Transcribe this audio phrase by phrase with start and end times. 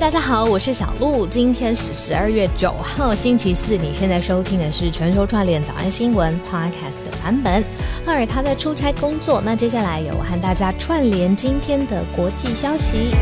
[0.00, 1.26] 大家好，我是小鹿。
[1.26, 3.76] 今天是十二月九号，星期四。
[3.76, 7.62] 你现在收听的是全球串联早安新闻 Podcast 的版本。
[8.02, 13.14] 赫尔他在出差工作，那接下来由我和大家串联今天的国际消息。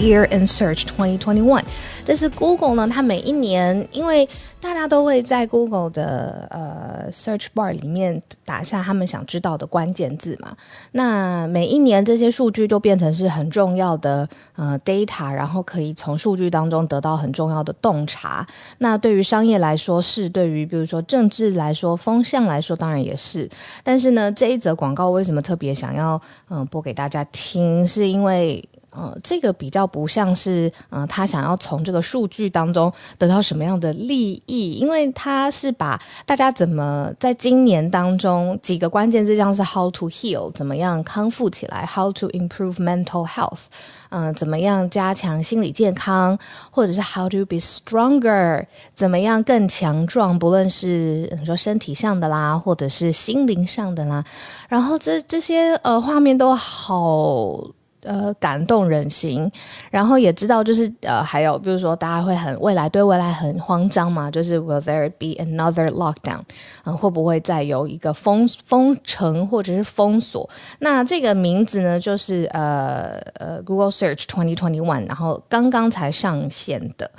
[0.00, 1.62] Year in Search 2021，
[2.06, 4.26] 这是 Google 呢，它每一年，因为
[4.58, 10.56] 大家都会在 Google 的呃 Search Bar 里面打下他们想知道的关键字嘛，
[10.92, 18.46] 那每一年这些数据都变成是很重要的呃 data，然后可以从数据当中得到很重要的洞察。
[18.78, 23.46] 那对于商业来说是，对于比如说政治来说、风向来说，当然也是。
[23.84, 28.66] 但是呢，这一则广告为什么特别想要嗯播给大家听，是因为。
[28.92, 43.66] 呃，这个比较不像是，嗯，他想要从这个数据当中得到什么样的利益，因为他是把大家怎么在今年当中几个关键字，像是 how to heal，怎么样康复起来，how to improve mental health，
[44.08, 46.36] 嗯，怎么样加强心理健康，
[46.72, 54.24] 或者是 how to be stronger，怎么样更强壮，不论是你说身体上的啦，或者是心灵上的啦，
[54.68, 57.70] 然后这这些呃画面都好。
[58.02, 59.50] 呃，感动人心，
[59.90, 66.40] 然后也知道，就是呃，还有比如说，大家会很未来对未来很慌张嘛，就是 Will there be another lockdown？
[66.84, 70.48] 嗯，会不会再有一个封封城或者是封锁？
[70.78, 77.10] 那这个名字呢，就是呃呃 Google Search twenty twenty one，然后刚刚才上线的。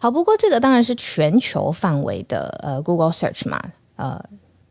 [0.00, 3.60] 好，不过这个当然是全球范围的呃 Google Search 嘛，
[3.96, 4.24] 呃。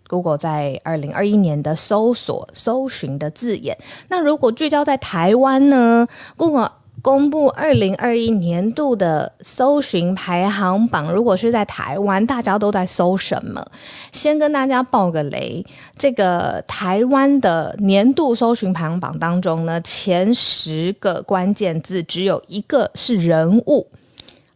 [0.08, 3.78] Google 在二零二一年的搜索搜寻的字眼，
[4.10, 13.64] 那如果聚焦在台湾呢？Google 公布二零二一年度的搜寻排行榜，如果是在台湾，大家都在搜什么？
[14.12, 15.64] 先跟大家报个雷，
[15.98, 23.88] 这个台湾的年度搜寻排行榜当中呢，前十个关键字只有一个是人物。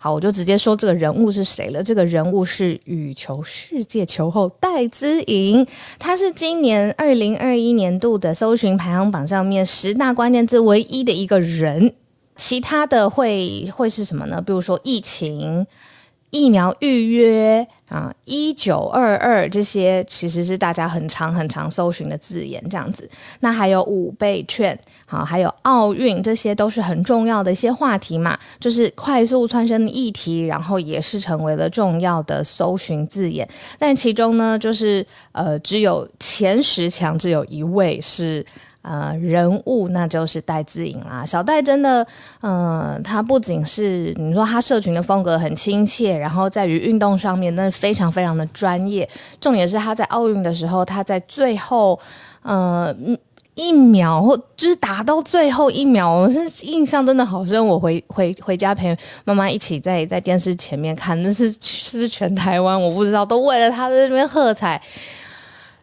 [0.02, 1.83] 好，我就直接说这个人物是谁了。
[1.83, 5.68] 这个人物是羽球世界球后戴资颖，
[6.00, 11.94] 她是今年二零二一年度的搜寻排行榜上面十大关键字唯一的一个人。
[12.38, 14.41] 其他的会会是什么呢？
[14.41, 15.68] 比如说疫情。
[16.31, 23.09] 疫苗预约啊，一九二二这些其实是大家很长很长搜寻的字眼，这样子。
[23.40, 33.47] 那还有五倍券，好，还有奥运，这些都是很重要的一些话题嘛，就是快速蹿升的议题，然后也是成为了重要的搜寻字眼。
[33.79, 38.45] 但其中呢，就是呃，只有前十强只有一位是。
[38.81, 41.25] 呃，人物那就是戴资颖啦。
[41.25, 42.06] 小戴真的，
[42.41, 49.07] 嗯，他不仅是你说他社群的风格很亲切，然后在于运动上面那非常非常的专业。
[49.41, 52.00] 重点是他在奥运的时候，他在最后
[52.41, 52.95] 呃
[53.56, 57.63] 一秒或就是打到最后一秒，我是印象真的好深。
[57.68, 64.81] 我回回回家陪妈妈一起在在电视前面看，那是是不是全台湾我不知道，都为了他在那边喝彩。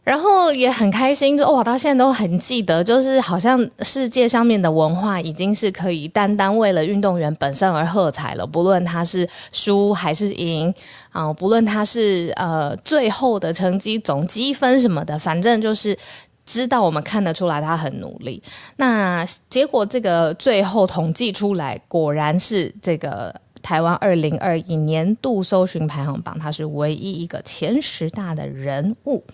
[0.06, 10.72] 然后也很开心，就哇，到现在都很记得，就是好像世界上面的文化已经是可以单单为了运动员本身而喝彩了，不论他是输还是赢
[11.10, 15.98] 啊，不论他是呃最后的成绩总积分什么的，反正就是
[16.44, 18.40] 知道我们看得出来他很努力。
[18.76, 29.24] 那结果这个最后统计出来，果然是这个台湾二零二一年度搜寻排行榜，他是唯一一个前十大的人物。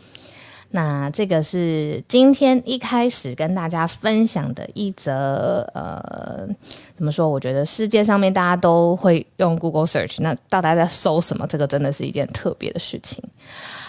[0.73, 6.49] 那这个是今天一开始跟大家分享的一则，呃，
[6.95, 7.29] 怎么说？
[7.29, 11.47] 我觉得世界上面大家都会用 Google Search，那到底在搜什么？
[11.47, 13.23] 这个真的是一件特别的事情。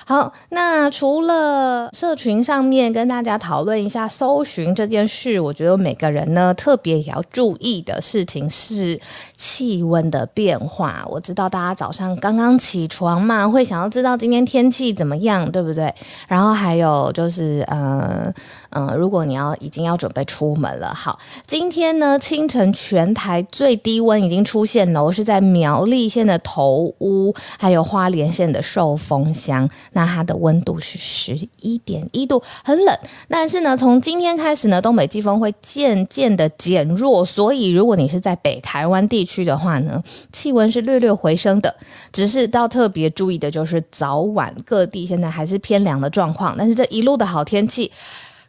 [0.06, 9.00] 好，那除了社群上面跟大家讨论一下搜寻这件事，我觉得每个人呢特别也要注意的事情是
[9.38, 11.06] 气温的变化。
[11.10, 15.94] 我知道大家早上刚刚起床嘛，会想要知道今天天气怎么样，对不对？
[16.28, 18.34] 然后还有就是，嗯
[18.72, 21.18] 嗯，如果你要已经要准备出门了，好，
[21.48, 29.70] 今天呢清晨全台最低温已经出现了，我是在苗栗县的头屋，还有花莲县的寿丰乡。
[29.94, 32.98] 那它的温度是十一点一度，很冷。
[33.28, 41.76] 但是呢，从今天开始呢，东北季风会渐渐的减弱，所以如果你是在北台湾地区的话呢，气温是略略回升的。
[42.12, 46.56] 只是要特别注意的就是早晚各地现在还是偏凉的状况。
[46.58, 47.92] 但是这一路的好天气，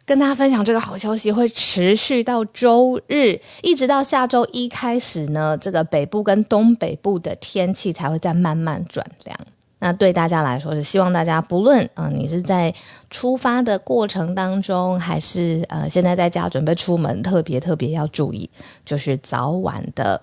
[0.05, 9.37] 跟大家分享这个好消息会持续到周日，一直到下周一开始呢，这个北部跟东北部的天气才会再慢慢转凉。
[9.85, 12.73] 那对大家来说是希望大家不论啊，你是在
[13.11, 18.49] 出发的过程当中，还是呃现在在家准备出门，特别特别要注意，
[18.83, 20.19] 就是早晚的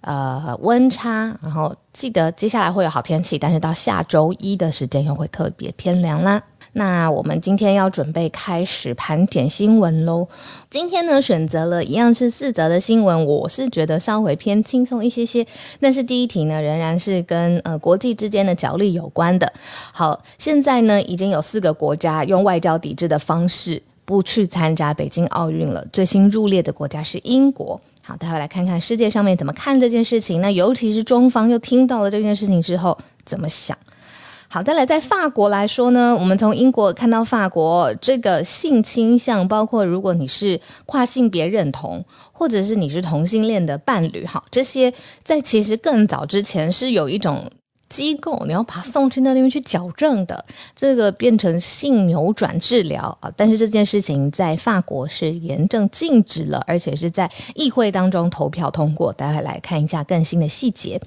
[0.00, 6.42] 呃温差，然后记得接下来会有好天气，但是到下周一的时间又会特别偏凉啦。
[6.76, 10.26] 那我们今天要准备开始盘点新闻喽。
[10.68, 15.46] 今天呢，选择了一样是四则的新闻，我是觉得稍微偏轻松一些些。
[15.78, 19.52] 但是第一题呢，仍然是跟呃国际之间的角力有关的。
[19.92, 25.86] 好，现在呢，已经有四个国家用外交抵制的方式不去参加北京奥运了。
[25.92, 27.80] 最新入列的国家是英国。
[28.02, 30.40] 好，待会来看看世界上面怎么看这件事情。
[30.40, 33.78] 那尤其是中方又听到了这件事情之后怎么想？
[34.54, 47.50] 好，再来在法国来说呢，我们从英国看到法国这个性倾向，包括如果你是跨性别认同，或者是你是同性恋的伴侣，好，这些在其实更早之前是有一种。
[47.94, 50.44] 机构，你要把它送去那里面去矫正的，
[50.74, 53.30] 这个变成性扭转治疗啊！
[53.36, 59.12] 但是这件事情在法国是严正禁止了，而且是在议会当中投票通过。
[59.12, 61.00] 待会来看一下更新的细节。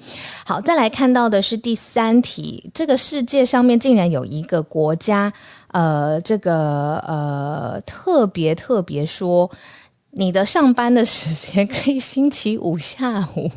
[0.46, 5.30] 好，再来看到的是第三题：这个世界上面竟然有一个国家，
[5.72, 9.50] 呃，这个呃，特别特别说，
[10.12, 13.50] 你的上班的时间可以星期五下午。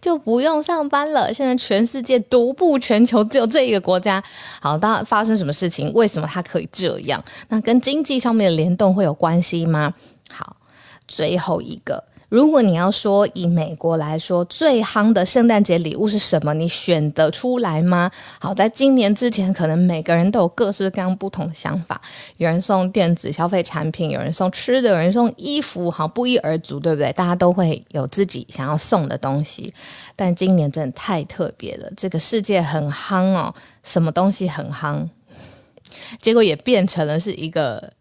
[0.00, 1.32] 就不用上班了。
[1.32, 4.22] 现在全世界独步全球，只有这一个国家。
[4.60, 5.92] 好，当发生什么事情？
[5.92, 7.22] 为什么它可以这样？
[7.48, 9.94] 那跟经济上面的联动会有关系吗？
[10.30, 10.56] 好，
[11.06, 12.04] 最后一个。
[12.30, 18.08] 如果你要说以美国来说最夯的圣诞节礼物是什么，你选得出来吗？
[18.38, 22.00] 好，在今年之前，可能每个人都有各式各样不同的想法。
[22.36, 27.12] 有人送电子消费产品，有人送吃的，有人送衣服，好不一而足，对不对？
[27.14, 29.74] 大家都会有自己想要送的东西。
[30.14, 33.52] 但今年真的太特别了，这个世界很夯哦，
[33.82, 35.08] 什么东西很夯，
[36.22, 37.92] 结果也变成了是一个。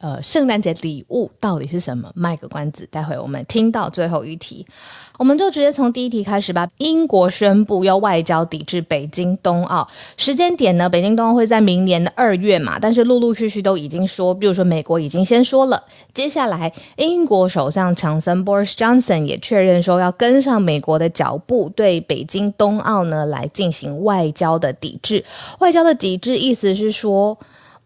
[0.00, 2.08] 呃，圣诞节礼物到底是什么？
[2.14, 4.64] 卖个关子，待会我们听到最后一题，
[5.18, 6.68] 我们就直接从第一题开始吧。
[6.78, 10.88] 英国宣布要外交抵制北京冬奥时间点呢？
[10.88, 15.82] 北京冬奥会在明年的二月嘛，但是陆陆续续都已经说，比如说美国已经先说了，
[16.14, 25.24] 接下来英国首相强森 Boris Johnson 也确认说要跟上美国的脚步，对北京冬奥呢来进行外交的抵制。
[25.58, 27.36] 外交的抵制意思是说。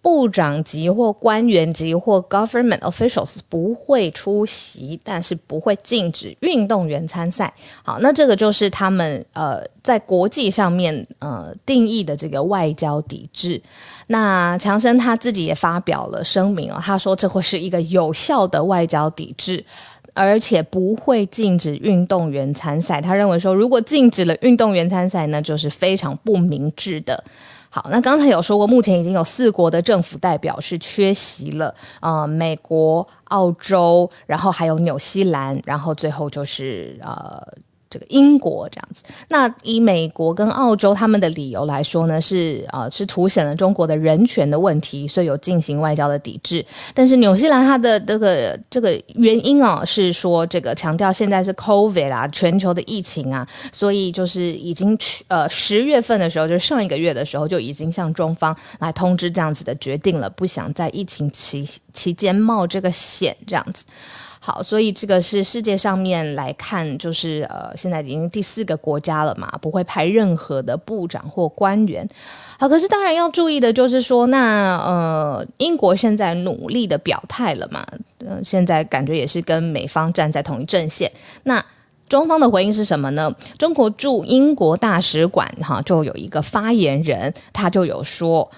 [0.02, 7.54] 部长级或官员级或 government officials 不会出席，但是不会禁止运动员参赛。
[7.84, 13.62] 好，那这个就是他们呃在国际上面呃定义的这个外交抵制。
[14.08, 19.64] 那强生他自己也发表了声明哦，他说这会是一个有效的外交抵制，
[20.14, 23.00] 而且不会禁止运动员参赛。
[23.00, 27.22] 他认为说，如果禁止了运动员参赛，那就是非常不明智的。
[27.74, 37.42] 好，那刚才有说过，目前已经有四国的政府代表是缺席了，呃，美国、澳洲，然后还有纽西兰，然后最后就是呃。
[37.92, 46.64] 这个英国这样子，那以美国跟澳洲他们的理由来说呢，是啊是凸显了中国的人权的问题，所以有进行外交的抵制。
[46.94, 63.84] 但是纽西兰它的这个这个原因啊，是说这个强调现在是 COVID 啊，全球的疫情啊，所以就是已经去呃十月份的时候，就是上一个月的时候就已经向中方来通知这样子的决定了，不想在疫情期期间冒这个险这样子。
[64.44, 72.04] 好，所以这个是世界上面来看，就是呃，现在已经第四个国家了嘛，不会派任何的部长或官员。
[72.58, 77.86] 好，可是当然要注意的就是说，那呃，英国现在努力的表态了嘛，
[78.18, 81.08] 嗯，现在感觉也是跟美方站在同一阵线。
[81.44, 81.64] 那
[82.08, 83.32] 中方的回应是什么呢？
[83.58, 88.50] 中国驻英国大使馆哈就有一个发言人，他就有说。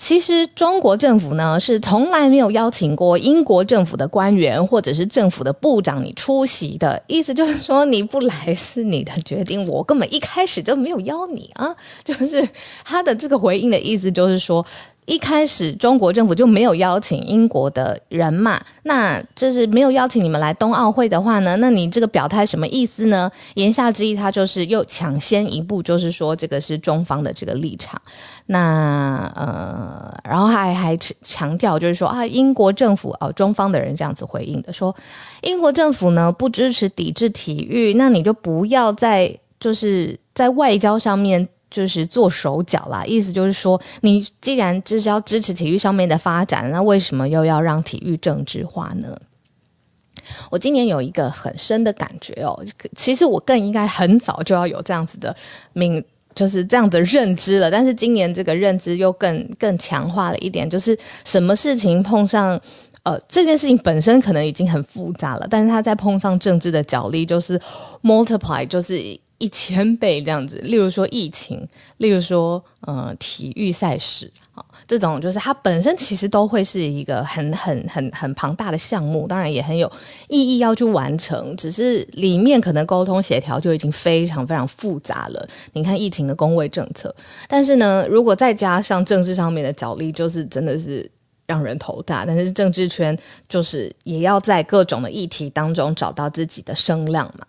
[0.00, 11.74] 其实中国政府呢是从来没有邀请过英国政府的官员或者是政府的部长你出席的，意思就是说你不来是你的决定，我根本一开始就没有邀你啊，
[12.04, 12.48] 就是
[12.84, 14.64] 他的这个回应的意思就是说。
[15.08, 23.30] 一开始中国政府就没有邀请英国的人嘛，那就是没有邀请你们来冬奥会的话呢，那你这个表态什么意思呢？
[23.54, 28.00] 言下之意，他就是又抢先一步，就是说这个是中方的这个立场。
[28.44, 34.94] 那呃，然后还还强调就是说啊，英国政府哦，中方的人这样子回应的，说
[35.40, 41.48] 英国政府呢不支持抵制体育，那你就不要在就是在外交上面。
[41.70, 49.16] 就是做手脚啦，意思就是说，你既然就是要支持体育上面的发展，那为什么又要让体育政治化呢？
[50.50, 52.62] 我今年有一个很深的感觉哦，
[52.96, 55.34] 其实我更应该很早就要有这样子的
[55.72, 56.04] 明。
[56.34, 57.68] 就是这样的认知了。
[57.68, 62.60] 但是今年这个认知又更更强化了一点，就是什么事情碰上，
[63.02, 67.60] 呃，这件事情本身可能已经很复杂了，但是它再碰上政治的角力，就是
[68.04, 69.02] multiply，就是
[69.38, 70.56] 一千倍这样子。
[70.56, 71.66] 例如说疫情，
[71.96, 74.64] 例如说呃体育赛事啊。
[74.86, 79.90] 这种就是它本身其实都会是一个很很很很庞大的项目，当然也很有
[80.28, 81.54] 意义要去完成。
[81.56, 85.46] 只是里面可能沟通协调就已经非常非常复杂了。
[85.74, 87.14] 你看疫情的工位政策，
[87.46, 91.08] 但是呢，如果再加上政治上面的角力，就是真的是
[91.46, 92.24] 让人头大。
[92.24, 93.16] 但是政治圈
[93.46, 97.46] 就是也要在各种的议题当中找到自己的声量嘛。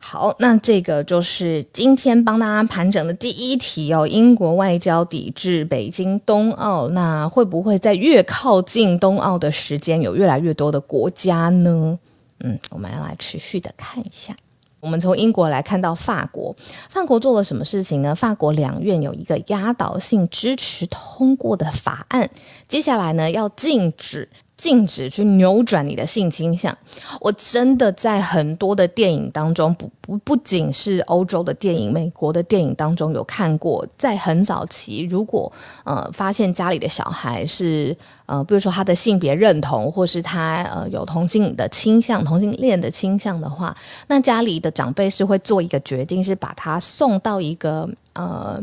[0.00, 4.06] 好，那这个就是今天帮大家盘整的第一题哦。
[4.06, 11.98] 英国外交抵制北京冬奥，那会不会在越靠近冬奥的时间，有越来越多的国家呢？
[12.40, 14.34] 嗯，我们要来持续的看一下。
[14.80, 16.54] 我们从英国来看到法国，
[16.88, 18.14] 法国做了什么事情呢？
[18.14, 22.30] 法国两院有一个压倒性支持通过的法案，
[22.68, 24.28] 接下来呢要禁止。
[24.58, 26.76] 禁止去扭转你的性倾向。
[27.20, 33.86] 我真的在很多的电影当中，不不不仅是欧洲的电影，美国的电影当中有看过。
[33.96, 35.50] 在很早期，如果
[35.84, 37.96] 呃发现家里的小孩是
[38.26, 43.74] 呃，比如说他的性别认同，或是他呃有同性的倾向、同性恋的倾向的话，
[44.08, 48.60] 那家里的长辈是会做一个决定，是把他送到一个呃。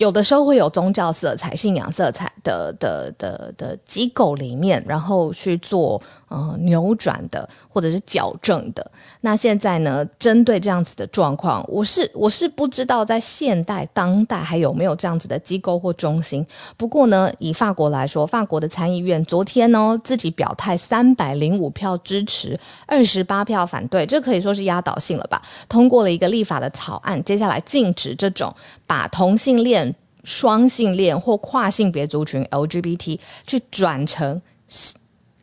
[0.00, 6.02] 有的时候会有宗教色彩、信仰色彩的的的的机构里面，然后去做。
[6.30, 8.90] 呃，扭转的或者是矫正的。
[9.20, 16.46] 那现在呢，针对这样子的状况，我是我是不知道在现代当代还有没有这样子的机构或中心。
[16.76, 22.56] 不过呢，以法国来说，法国的参议院昨天呢自己表态，三百零五票支持，
[22.86, 25.42] 二十八票反对，这可以说是压倒性了吧？
[25.68, 28.54] 通过了一个立法的草案，接下来禁止这种
[28.86, 34.40] 把同性恋、双性恋或跨性别族群 LGBT 去转成。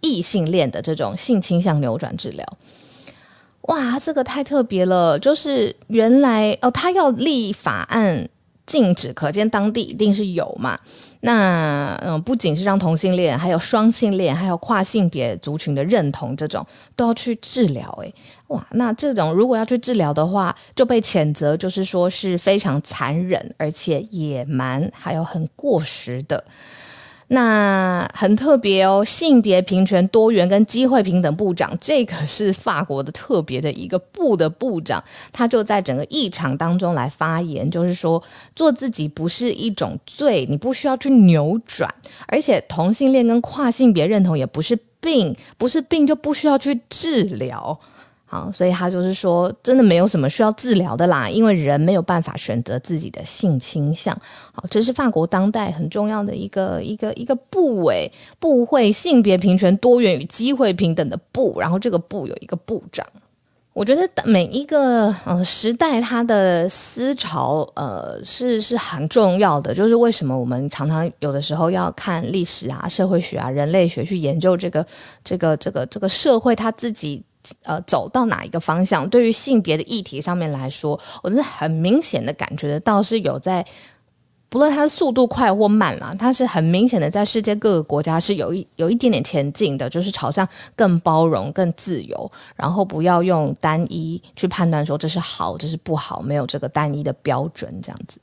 [0.01, 2.45] 异性恋的这种性倾向扭转治疗，
[3.61, 5.17] 哇，这个太特别了！
[5.19, 8.29] 就是原来哦，他要立法案
[8.65, 10.77] 禁止，可见当地一定是有嘛。
[11.21, 17.89] 那嗯，不仅是让同性恋，还有双性恋，还有跨性别族群的认同这种都要去治疗。
[18.03, 18.13] 诶，
[18.47, 26.41] 哇，那这种如果要去治疗的话，就被谴责，就是说是非常残忍，而且野蛮，还有很过时的。
[27.29, 35.03] 那很特别哦，性别平权、多元跟机会平等部长，这个是法国的特别的一个部的部长，
[35.33, 38.23] 他就在整个议场当中来发言，就是说
[38.55, 41.93] 做自己不是一种罪，你不需要去扭转，
[42.27, 47.77] 而且同性恋跟跨性别认同也不是病，不是病就不需要去治疗。
[48.29, 54.13] 好，所以他就是说，真的没有什么需要治疗的啦，因为人没有办法选择自己的性倾向。
[54.51, 63.07] 好，这是法国当代很重要的一个一个一个部委，部会性别平权、多元与机会平等的部，然后这个部有一个部长。
[63.71, 69.73] 我觉得每一个呃时代，它的思潮呃是是很重要的。
[69.73, 74.85] 就是为什么我们常常有的时候要看历史啊、社会学啊、人类学去研究这个
[75.23, 77.23] 这个这个这个社会它自己。
[77.63, 79.07] 呃，走到哪一个方向？
[79.09, 83.65] 对于性别的议题上面来说，我是很明显的感觉得到是有在，
[84.49, 98.19] 不论它的速度快或慢啦，它是很明显的在世界各个国家是有一有一点点前进的，就是朝向更包容、更自由，然后不要用单一去判断说这是好，这是不好，没有这个单一的标准这样子。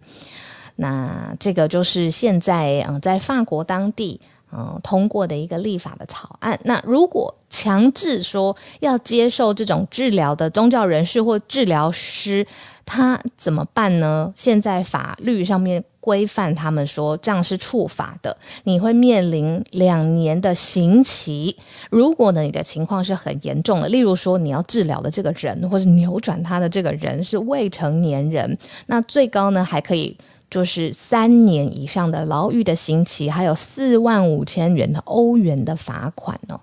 [0.76, 4.20] 那这个就是现在嗯，在法国当地。
[4.56, 6.58] 嗯，通过的一个立法的草案。
[6.62, 12.46] 那如果强制说要接受这种治疗的宗教人士或治疗师，
[12.84, 14.32] 他怎么办呢？
[14.36, 21.56] 现在法律上面规范他们说，这样是处罚的，你会面临两年的刑期。
[21.90, 28.56] 如果呢，你的情况是很严重的，例如说你要治疗的这个人，或是扭转他的这个人是未成年人，
[28.86, 30.16] 那最高呢还可以。
[30.50, 36.60] 就是三年以上的牢狱的刑期，还有四万五千元的欧元的罚款哦。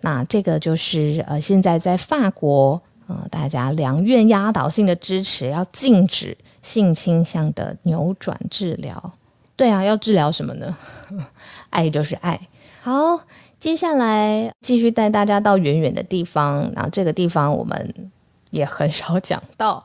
[0.00, 9.12] 那这个就是呃，现在在法国，呃，大家两院压倒性的支持，要禁止性倾向的扭转治疗。
[9.54, 10.76] 对啊，要治疗什么呢？
[11.70, 12.40] 爱就是爱。
[12.80, 13.20] 好，
[13.60, 18.10] 接下来继续带大家到远远的地方，然后这个地方我们
[18.50, 19.84] 也很少讲到，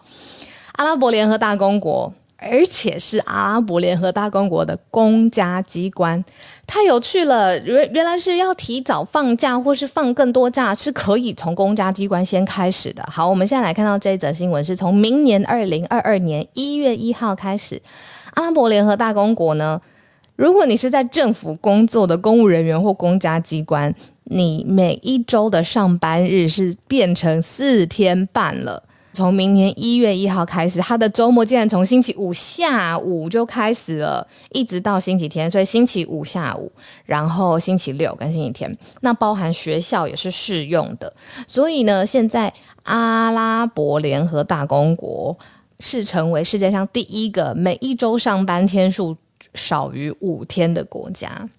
[0.72, 2.14] 阿拉伯联合大公国。
[2.40, 6.24] 而且是阿拉伯联合大公国的公家机关，
[6.68, 7.60] 太有趣了！
[7.62, 13.04] 原原来是要提早放假，或是放更多假，是可以从公家机关先开始的。
[13.12, 17.82] 好，我们现在来看到这一则新闻，是从明年二零二二年一月一号开始，
[18.36, 19.82] 阿拉伯联合大公国呢，
[20.36, 23.92] 如果你是在政府工作的公务人员或公家机关，
[24.26, 28.84] 你每一周的上班日是变成四天半了。
[29.18, 36.72] 从明年一月一号开始，他的周末竟然从星期五下午就开始了，一直到星期天，所以星期五下午，
[37.04, 41.12] 然后星期六跟星期天，那包含学校也是适用的。
[41.48, 45.36] 所以呢，现在阿拉伯联合大公国
[45.80, 49.18] 是成为世界上第一个每一周上班天数
[49.56, 51.50] 少于五天的国家。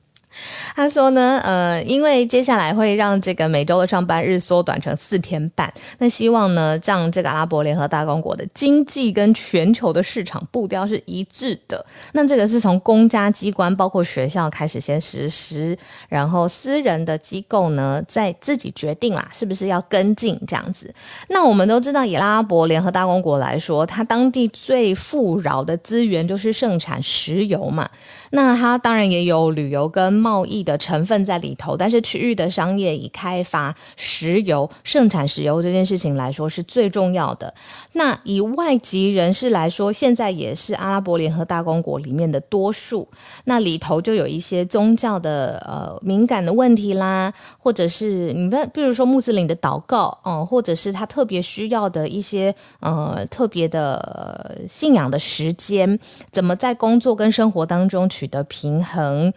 [0.75, 11.85] 他说呢，呃，因为接下来会让这个每周的上班日缩短成四天半，那希望呢，让这个阿拉伯联合大公国的经济跟全球的市场步调是一致的。
[12.13, 15.77] 那这个是从公家机关，包括学校开始先实施，
[16.09, 20.95] 然后私人的机构呢，再自己决定啦，是不是要跟进这样子。
[21.29, 27.89] 那我们都知道，以阿拉伯联合大公国来说，它当地最富饶的资源就是盛产石油嘛。
[28.31, 37.55] 那它当然也有旅游跟贸易的成分在里头，但是区域的商业以开发石油、盛产石油这件事情来说是最重要的。
[37.93, 43.09] 那以外籍人士来说，现在也是阿拉伯联合大公国里面的多数。
[43.45, 55.99] 那里头就有一些宗教的呃敏感的问题啦，或者是你们比如说穆斯林的祷告，嗯，或者是他特别需要的一些呃特别的信仰的时间，
[56.31, 58.09] 怎么在工作跟生活当中。
[58.19, 59.33] 取得平衡，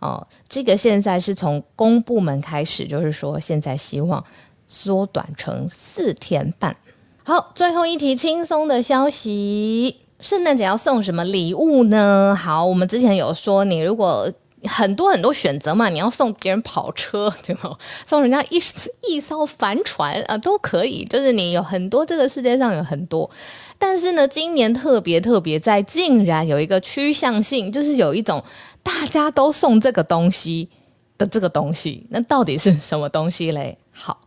[0.00, 4.22] 哦，这个现在是从公部门开始，就是说现在希望
[4.66, 6.76] 缩短成四天半。
[7.24, 12.36] 好，最后一题轻松的消息：圣诞节要送什么礼物呢？
[12.38, 14.30] 好，我们之前有说，你如果
[14.64, 17.76] 很多很多选择嘛，你要送别人跑车对吗？
[18.06, 18.60] 送人家一
[19.08, 21.04] 一艘帆船啊，都可以。
[21.04, 23.30] 就是你有很多，这个世界上有很多。
[23.78, 28.42] 但是呢，今年特别特别在，竟然有一个趋向性，就是有一种
[28.82, 30.68] 大家都送这个东西
[31.16, 33.78] 的这个东西，那到底是什么东西嘞？
[33.92, 34.20] 好，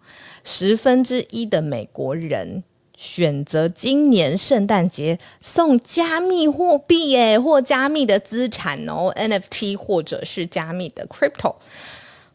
[0.44, 2.64] 十分之一的美国人
[3.02, 11.56] 选择今年圣诞节送加密货币，耶，或加密的资产哦，NFT 或者是加密的 crypto，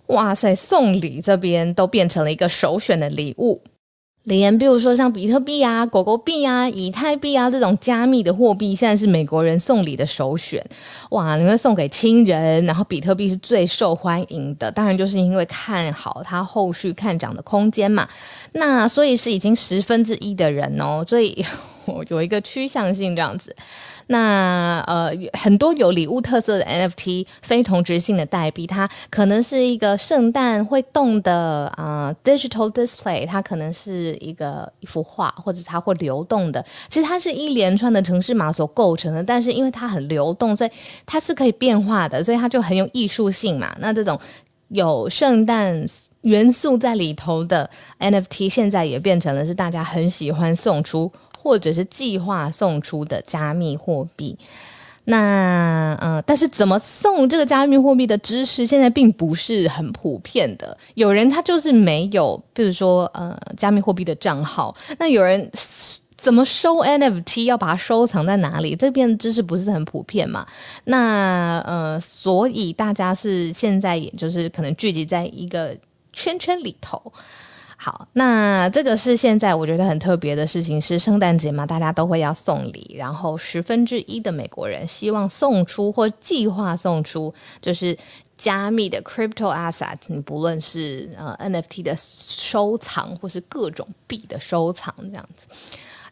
[0.06, 3.62] 哇塞，送礼这边都变成了一个首选的礼物。
[4.26, 10.64] 连比如说像比特币啊、狗狗币啊、以太币啊这种加密的货币，现在是美国人送礼的首选。
[11.10, 18.08] 哇，你会送给亲人，然后比特币是最受欢迎的，当然就是因为看好它后续看涨的空间嘛。
[18.52, 21.44] 那所以是已经十分之一的人哦，所以
[21.84, 23.54] 我 有一个趋向性这样子。
[24.08, 36.64] 那呃，很多有礼物特色的 NFT 非同质性的代币，它可能是一个圣诞会动的啊 digital display，它可能是一个一幅画，或者它会流动的。
[36.88, 40.70] 其实它是一连串的城市码所构成的，但是因为它很流动，所以
[41.04, 43.74] 它是可以变化的，所以它就很有艺术性嘛。
[43.80, 44.16] 那这种
[44.68, 45.84] 有圣诞
[46.20, 51.10] 元素在里头的 NFT，现在也变成了是大家很喜欢送出。
[51.46, 54.36] 或者是计划送出的加密货币，
[55.04, 60.76] 那嗯，但是怎么送这个加密货币的知识现在并不是很普遍的。
[60.96, 64.74] 有人他就是没有，比如说呃，加密货币的账号。
[64.98, 65.48] 那有人
[66.16, 68.74] 怎么收 NFT，要把它收藏在哪里？
[68.74, 70.44] 这边知识不是很普遍嘛？
[70.82, 75.76] 那呃，所以大家是现在也就是可能聚集在一个
[76.12, 77.00] 圈圈里头。
[77.86, 87.96] 好，那这个是现在我觉得很特别的事情，是圣诞节嘛，大家都会要送礼，然后十分之一的美国人希望送出或计划送出，就是
[88.36, 95.46] 加密的 crypto asset，你不论是呃 NFT 的收藏，或是各种币的收藏这样子。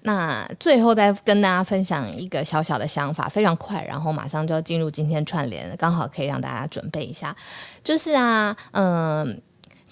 [0.03, 7.37] 那最后再跟大家分享一个小小的想法，非常快，然后马上就要进入今天串联，刚好可以让大家准备一下，
[7.83, 9.43] 就是啊，嗯。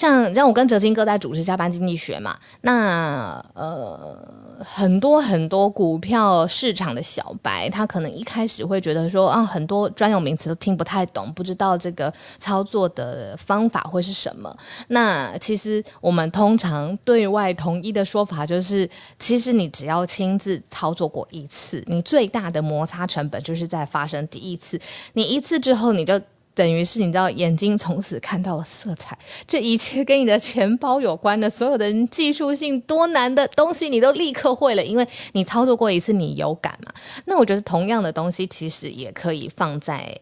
[0.03, 4.19] 像让我跟哲青哥在主持下班经济学嘛，那呃
[4.59, 14.53] 很多很多股票市场的小白，他可能一开始会觉得说啊，很多专有名词都听不太懂，不知道这个操作的方法会是什么。
[14.89, 24.81] 那其实我们通常对外统一的说法就是，其实你只要亲自操作过一次，你最大的摩擦成本就是在发生第一次，
[25.13, 26.21] 你一次之后你就。
[26.55, 29.19] 等于是你知道，眼睛从此看到了色彩。
[29.47, 36.93] 这一切跟你的钱包有关的所有的技术性多难的东西，你都立刻会了，因为你操作过一次，你有感嘛。
[37.25, 40.19] 那我觉得同样的东西其实也可以放在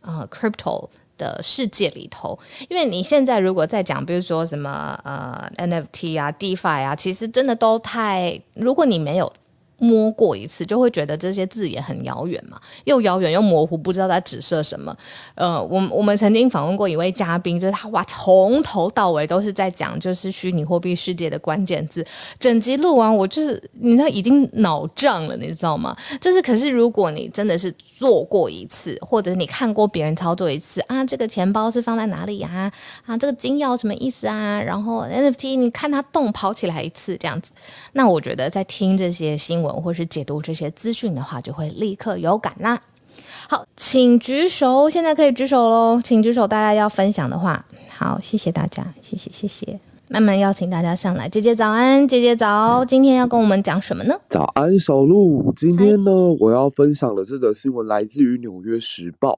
[0.00, 9.32] 呃 crypto 的世界里头，因为你现在如果在讲，比如说什么呃 NFT 啊、DeFi 啊，其实真的都太，如果你没有。
[9.78, 14.96] 摸过一次就会觉得这些字也很遥远嘛，又遥远又模糊，不知道在指涉什么。
[15.34, 22.02] 呃，我我们曾经访问过一位嘉宾，就是他哇，从头到尾都是在讲就是虚拟货币世界的关键字。
[22.38, 25.94] 整集录完，我就是你知道已经脑胀了，你知道吗？
[26.20, 32.72] 就是可是如果你真的是做过一次，或者你看过别人操作一次啊，这个钱包是放在哪里呀？
[33.04, 34.58] 啊，这个金钥什么意思啊？
[34.62, 37.52] 然后 NFT 你看它动跑起来一次这样子，
[37.92, 39.65] 那我觉得在听这些新闻。
[39.72, 42.80] 或是解读这些资讯的话，就会立刻有感啦。
[43.48, 51.28] 好，请举手，现在可以举手喽，请举手，大家要分享的话，好，谢谢大家，谢谢谢谢，慢慢邀请大家上来。
[51.28, 54.14] 姐姐早安，姐姐早，今天要跟我们讲什么呢？
[54.28, 59.32] 早安，小鹿，今天呢，我要分享的这个新闻来自于《纽约时报》。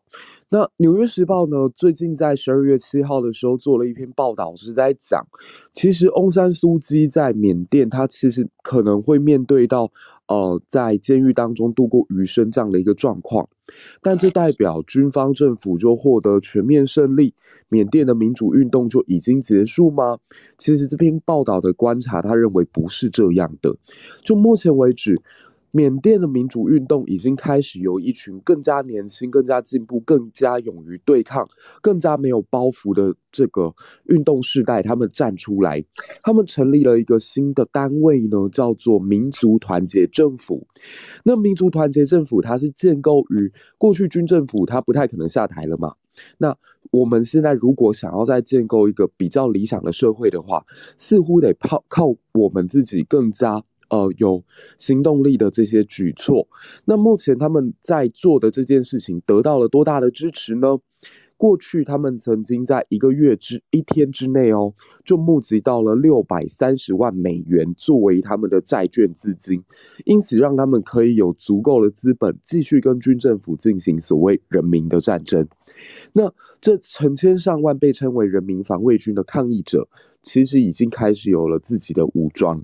[0.51, 5.27] 那《纽约时报》呢，最近在十二月七号的时候做了一篇报道，是在讲，
[5.75, 9.93] 其实翁山苏基在缅甸，他其实可能会面对到。
[10.29, 13.49] 呃，在监狱当中度过余生这样的一个状况，
[14.03, 17.33] 但这代表军方政府就获得全面胜利，
[17.71, 20.19] 缅甸的民主运动就已经结束吗？
[20.59, 23.75] 其实这篇报道的观察，他认为不是这样的。
[24.23, 25.19] 就目前为止。
[25.71, 31.49] 缅甸的民主运动已经开始由一群更加年轻、更加进步、更加勇于对抗、
[31.83, 35.85] 更加没有包袱的这个运动世代，他们站出来，
[36.23, 40.67] 他们成立了一个新的单位呢，叫做民族团结政府。
[41.25, 45.95] 那民族团结政府它是建构于过去军政府，它不太可能下台了嘛？
[46.39, 46.57] 那
[46.91, 50.65] 我们现在如果想要再建构一个比较理想的社会的话，
[50.97, 53.63] 似乎得靠靠我们自己更加。
[53.89, 54.45] 呃，有
[54.77, 56.47] 行动力的这些举措，
[56.85, 60.79] 那目前他们在做的这件事情得到了多大的支持呢？
[61.37, 64.75] 过去他们曾经在一个月之一天之内哦，
[65.05, 69.63] 就募集到了六百三十万美元作为他们的债券资金，
[70.05, 75.47] 因此让他们可以有足够的资本继续跟军政府进行所谓人民的战争。
[76.13, 79.89] 那这成千上万被称为人民防卫军的抗议者，
[80.21, 82.61] 其实已经开始有了自己的武装。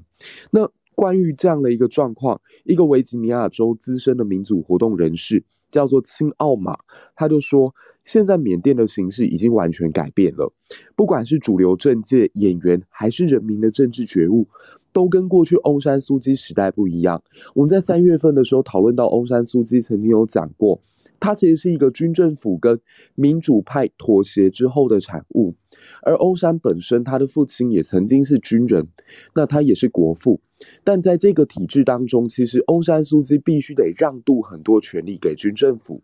[0.50, 6.78] 那关于这样的一个状况，一个维吉尼亚州资深的民主活动人士叫做青奥马，
[7.16, 10.52] 他就说，现在缅甸的形势已经完全改变了，
[10.94, 14.46] 不管是主流政界演员，还是人民的政治觉悟，
[14.92, 17.22] 都跟过去翁山苏基时代不一样。
[17.54, 20.80] 我们在三月份的时候讨论到，翁山苏基曾经有讲过。
[21.24, 22.78] 它其实是一个军政府跟
[23.14, 25.54] 民主派妥协之后的产物，
[26.02, 28.88] 而欧山本身，他的父亲也曾经是军人，
[29.34, 30.42] 那他也是国父，
[30.84, 36.02] 但在这个体制当中，其实欧山苏基必须得让渡很多权力给军政府。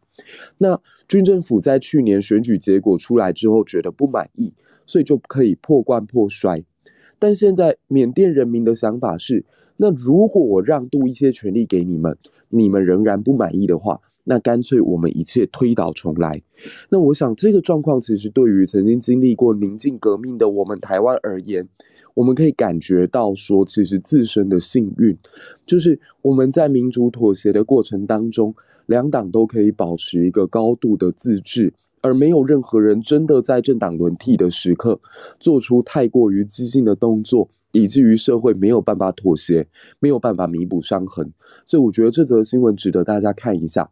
[0.56, 4.54] 那军政府在去年选举结果出来之后，觉得不满意，
[4.86, 6.64] 所以就可以破罐破摔。
[7.18, 9.44] 但现在缅甸人民的想法是，
[9.76, 12.16] 那如果我让渡一些权利给你们，
[12.48, 14.00] 你们仍然不满意的话。
[14.24, 16.42] 那干脆我们一切推倒重来。
[16.90, 21.68] 那我想这个状况其实对于曾经经历过宁静革命的我们台湾而言，
[22.14, 25.16] 我们可以感觉到说，其实自身的幸运，
[25.64, 28.54] 就是我们在民主妥协的过程当中，
[28.86, 35.00] 两党都可以保持一个高度的自治，而没有任何人真的在政党轮替的时刻
[35.38, 37.50] 做出太过于激进的动作。
[37.72, 39.64] 以至于社会没有办法妥协，
[40.00, 41.32] 没有办法弥补伤痕，
[41.64, 43.88] 所以我觉得这则新闻值得大家看一下。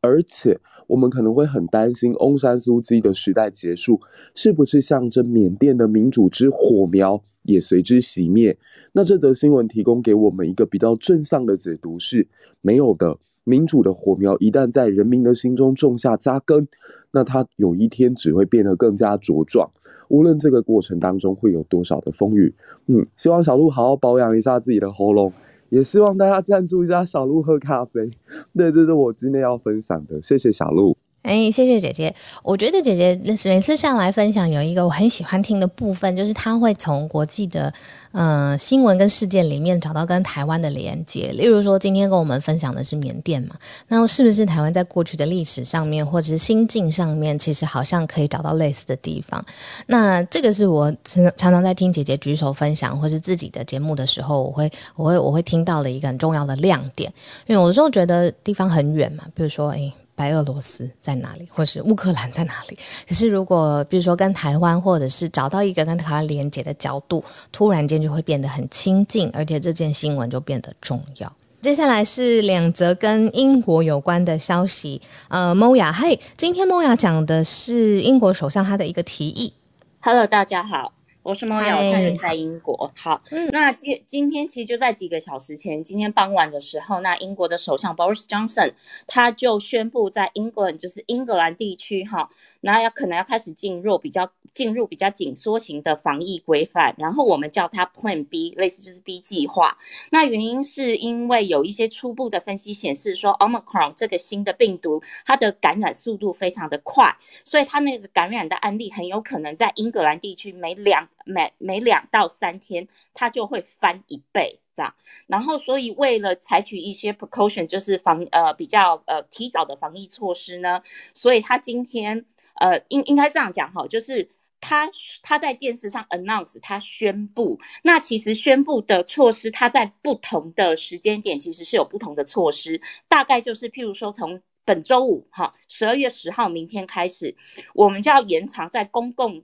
[0.00, 4.00] 而且我们可能会很担心翁山苏基的时代结束，
[4.34, 8.58] 是不是象征缅甸的民主之火苗也随之熄灭？
[8.90, 12.26] 那这则新闻提供给我们一个比较正向的解读是：
[12.60, 13.16] 没有的，
[13.50, 16.68] 民主的火苗一旦在人民的心中种下扎根，
[17.10, 19.68] 那它有一天只会变得更加茁壮。
[20.08, 22.54] 无论这个过程当中会有多少的风雨，
[22.86, 25.32] 嗯，希望小鹿好好保养一下自己的喉咙，
[25.68, 28.10] 也希望大家赞助一下小鹿喝咖啡。
[28.56, 30.96] 对，这是我今天要分享的，谢谢小鹿。
[31.22, 32.14] 哎，谢谢姐姐。
[32.42, 37.70] 我觉得姐姐每次上来分享有一个我很喜欢听的部分，就是她会从国际的
[38.12, 41.30] 嗯新闻跟事件里面找到跟台湾的连接。
[41.32, 43.54] 例如说，今天跟我们分享的是缅甸嘛，
[43.86, 49.44] 那是不是台湾在过去的历史上面或者是心境上面，其实好像可以找到类似的地方？
[49.86, 57.12] 那这个是我常常常在听姐姐举手分享或是自己的节目的时候，我会我会我会听到的一个很重要的亮点。
[57.46, 59.92] 因为有的时候觉得地方很远嘛，比如说哎。
[60.14, 62.78] 白俄罗斯在哪里，或是乌克兰在哪里。
[63.08, 71.32] 可是如果比如说跟台湾，或者是找到一个跟台湾连接的角度，突然间就会变得很亲近，而且这件新闻就变得重要。
[71.62, 75.00] 接下来是两则跟英国有关的消息。
[75.28, 79.52] 呃，Moya，嗨，今天 Moya 讲的是英国首相他的一个提议。
[80.00, 80.92] Hello，大家好。
[81.22, 82.90] 我是猫瑶，现在在英国。
[82.96, 83.20] 好，
[83.52, 88.72] 那今今天其实就在几个小时前，今天傍晚的时候，那英国的首相 Boris Johnson
[89.06, 92.30] 他就宣布，在 England 就是英格兰地区，哈，
[92.62, 94.30] 那要可能要开始进入比较
[94.60, 99.78] 进入比较紧缩型的防疫规范，然后我们叫它 Plan B，类似就是 B 计划。
[100.10, 114.94] 那原因是因为有一些初步的分析显示说，Omicron 这个新的病毒，它的感染速度非常的快，所以它那个感染的案例很有可能在英格兰地区每两每每两到三天，它就会翻一倍这样。
[115.26, 120.82] 然后，所以为了采取一些 precaution，就是防呃比较呃提早的防疫措施呢，
[121.14, 124.28] 所以他今天呃应应该这样讲哈，就是
[124.60, 124.90] 他
[125.22, 127.58] 他在电视上 announce，他宣布。
[127.82, 134.40] 那其实宣布的措施，他在不同的时间点其实是有不同的措施，大概就是譬如说从。
[134.62, 137.34] 本周五，哈，十二月十号，明天开始，
[137.74, 139.42] 我们就要延长在公共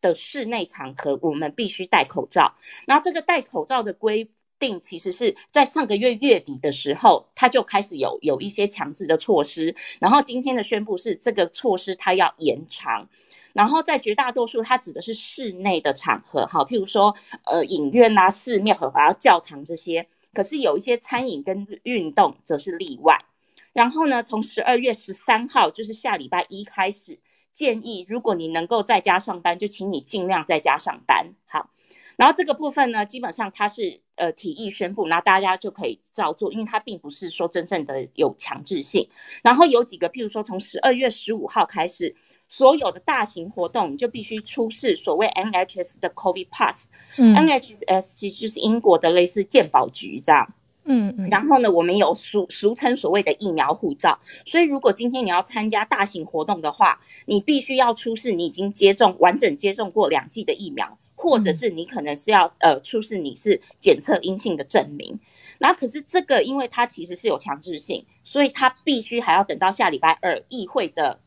[0.00, 2.54] 的室内场合，我们必须戴口罩。
[2.86, 9.74] 那这个戴口罩的规定，其实是在上个月月底的时候，它就开始有有一些强制的措施。
[9.98, 13.08] 然后今天的宣布是，这个措施它要延长。
[13.58, 17.12] 然后在绝大多数，它指的是室内的场合，哈，譬如说，
[17.44, 20.06] 呃，影院啊、寺庙和还有教堂这些。
[20.32, 23.24] 可是有一些餐饮跟运动则是例外。
[23.72, 27.18] 然后呢，从十二月十三号，就是下礼拜一开始，
[27.52, 31.34] 建议如果你能够在家上班，就请你尽量在家上班。
[31.44, 31.70] 好，
[32.14, 39.08] 然后这个部分呢，基本上它是呃提议宣布，那大家就可以照做，因为它并不是说真正的有强制性。
[39.42, 42.14] 然后有几个，譬如说从十二月十五号开始，
[42.48, 46.88] 所有的大型活动就必须出示所谓 NHS 的 COVID Pass。
[47.18, 50.54] 嗯，NHS 其实就是英国的类似健保局这样。
[50.90, 65.20] 嗯，然后呢，我们有俗俗称所谓的疫苗护照，所以如果今天你要参加大型活动的话，你必须要出示你已经接种完整接种过两剂的疫苗，或者是你可能是要呃出示你是检测阴性的证明。
[65.58, 71.20] 然后可是这个因为它其实是有强制性，所以它必须还要等到下礼拜二议会的。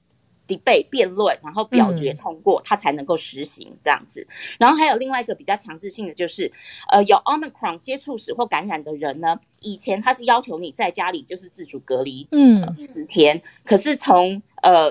[0.57, 4.27] Debate 辩论，然后表决通过，它才能够实行这样子。
[4.57, 6.51] 然后还有另外一个比较强制性的，就是
[6.91, 13.41] 呃有 omicron 接触史或感染的人呢，以前他是要求你在家里就是自主隔离，嗯，十天。
[13.63, 14.87] 可是从呃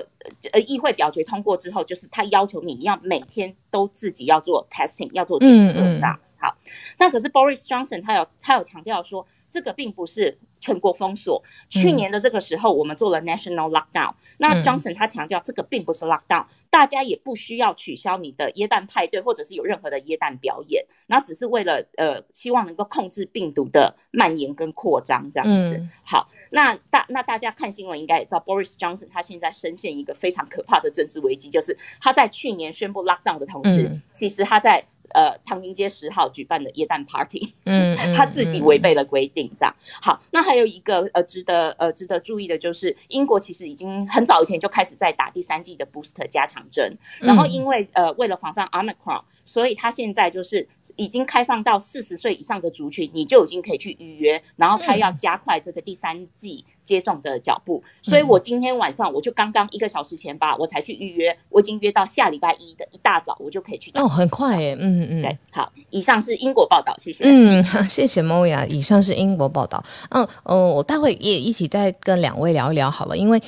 [0.51, 6.19] 呃议会表决通过之后，就是他要求你要每天都自己要做 testing，要做检测的。
[6.37, 6.57] 好，
[6.97, 9.27] 那可是 Boris Johnson 他有他有强调说。
[9.51, 11.43] 这个并不是全国封锁。
[11.69, 14.13] 去年的这个时候，我们做了 national lockdown。
[14.37, 20.85] 那 Johnson 他强调，这个并不是 lockdown，大家也不需要取消你的耶诞派对，或者是有任何的耶诞表演。
[21.07, 25.85] 那只是为了呃，希望能够控制病毒的蔓延跟扩张这样子。
[26.03, 34.85] 好，那大那大家看新闻应该也知道，Boris Johnson 他现在深陷一个非常可怕的政治危机，就是他在去年宣布 lockdown 的同时，其实他在。
[35.13, 39.75] 呃，唐宁街十号举办的耶诞 party，嗯， 他自己违背了规定，这样。
[40.01, 49.21] 好，那还有一个呃，值得呃值得注意的就是，英国其实已经很早以前就开始在打第三季的 booster 加强针，然后因为呃为了防范 omicron。
[49.45, 54.41] 所以他现在就是已经开放到四十岁以上的族群，你就已经可以去预约。
[54.55, 57.83] 然后他要加快这个第三季接种的脚步。
[58.01, 63.91] 所以我今天晚上我就刚刚一个小时前吧，我才去预约，我已经约到下礼拜一的一大早，我就可以去。
[63.95, 67.23] 哦，很快诶，嗯嗯，对，好，以上是英国报道，谢谢。
[67.25, 69.83] 嗯，谢谢 Moya，以上是英国报道。
[70.09, 73.41] 嗯嗯，我待会也一起再跟两位聊一聊好了，因为。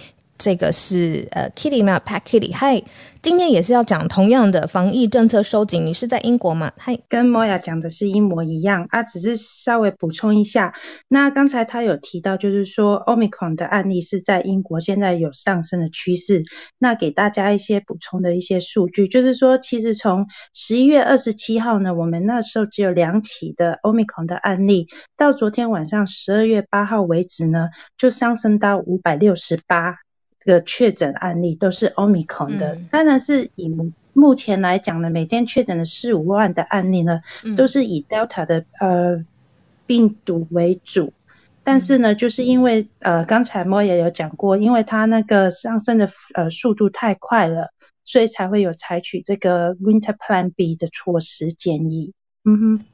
[0.43, 2.83] 这个是呃，Kitty 没有 Pack Kitty，嗨，
[3.21, 5.85] 今天也是要讲同样的防疫政策收紧。
[5.85, 6.73] 你是在英国吗？
[6.75, 10.73] 嗨，跟 Moya 讲的是一模一样啊，只是稍微补充一下。
[11.07, 16.43] 那刚才他有提到，就是说 Omicron 的案例是在英国现在有上升的趋势。
[16.77, 29.99] 那给大家一些补充的一些数据，就是说，其实从十一月二十七号呢，我们那时候只有两起的 Omicron 的案例，到昨天晚上十二月八号为止呢，就上升到五百六十八。
[30.43, 33.71] 这个确诊案例都是 Omicron 的，当然是以
[34.13, 37.21] 目前来讲呢，每天确诊的四五万的案例呢，
[37.55, 39.25] 都是以 Delta 的呃
[39.85, 41.13] 病毒为主。
[41.63, 47.71] 但是呢，就是因为呃刚才莫也有讲过，因为它那个上升的呃速度太快了，
[48.03, 52.13] 所以才会有采取这个 Winter Plan B 的措施建议。
[52.45, 52.85] 嗯哼，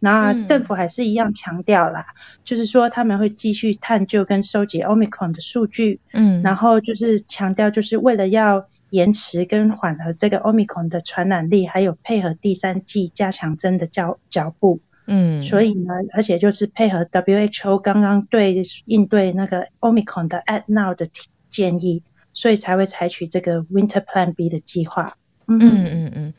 [0.00, 2.08] 那政府还是一样强调啦，
[2.44, 21.08] 就是说他们会继续探究跟收集 Omicron 的数据，嗯，然后就是强调就是为了要延迟跟缓和这个 Omicron 的传染力，还有配合第三季加强针的脚脚步，嗯，所以呢，而且就是配合 WHO 刚刚对应对那个 Omicron 的 Add Now 的
[21.48, 22.02] 建议，
[22.34, 25.16] 所以才会采取这个 Winter Plan B 的计划。
[25.46, 26.34] 嗯嗯嗯。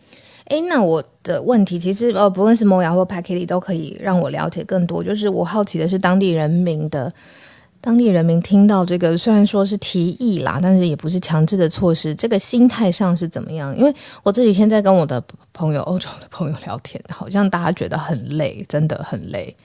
[0.49, 5.03] 哎，那我的问题其实呃，不论是摩雅或 p a k e t 都可以让我了解更多。
[5.03, 7.11] 就是我好奇的是，当地人民的
[7.79, 13.77] 当地人民听到这个，虽然说是提议啦，但是也不是强制的措施，这个心态上是怎么样？
[13.77, 19.55] 因为我这几天在跟我的朋友、欧洲的朋友聊天，好像大家觉得很累，真的很累。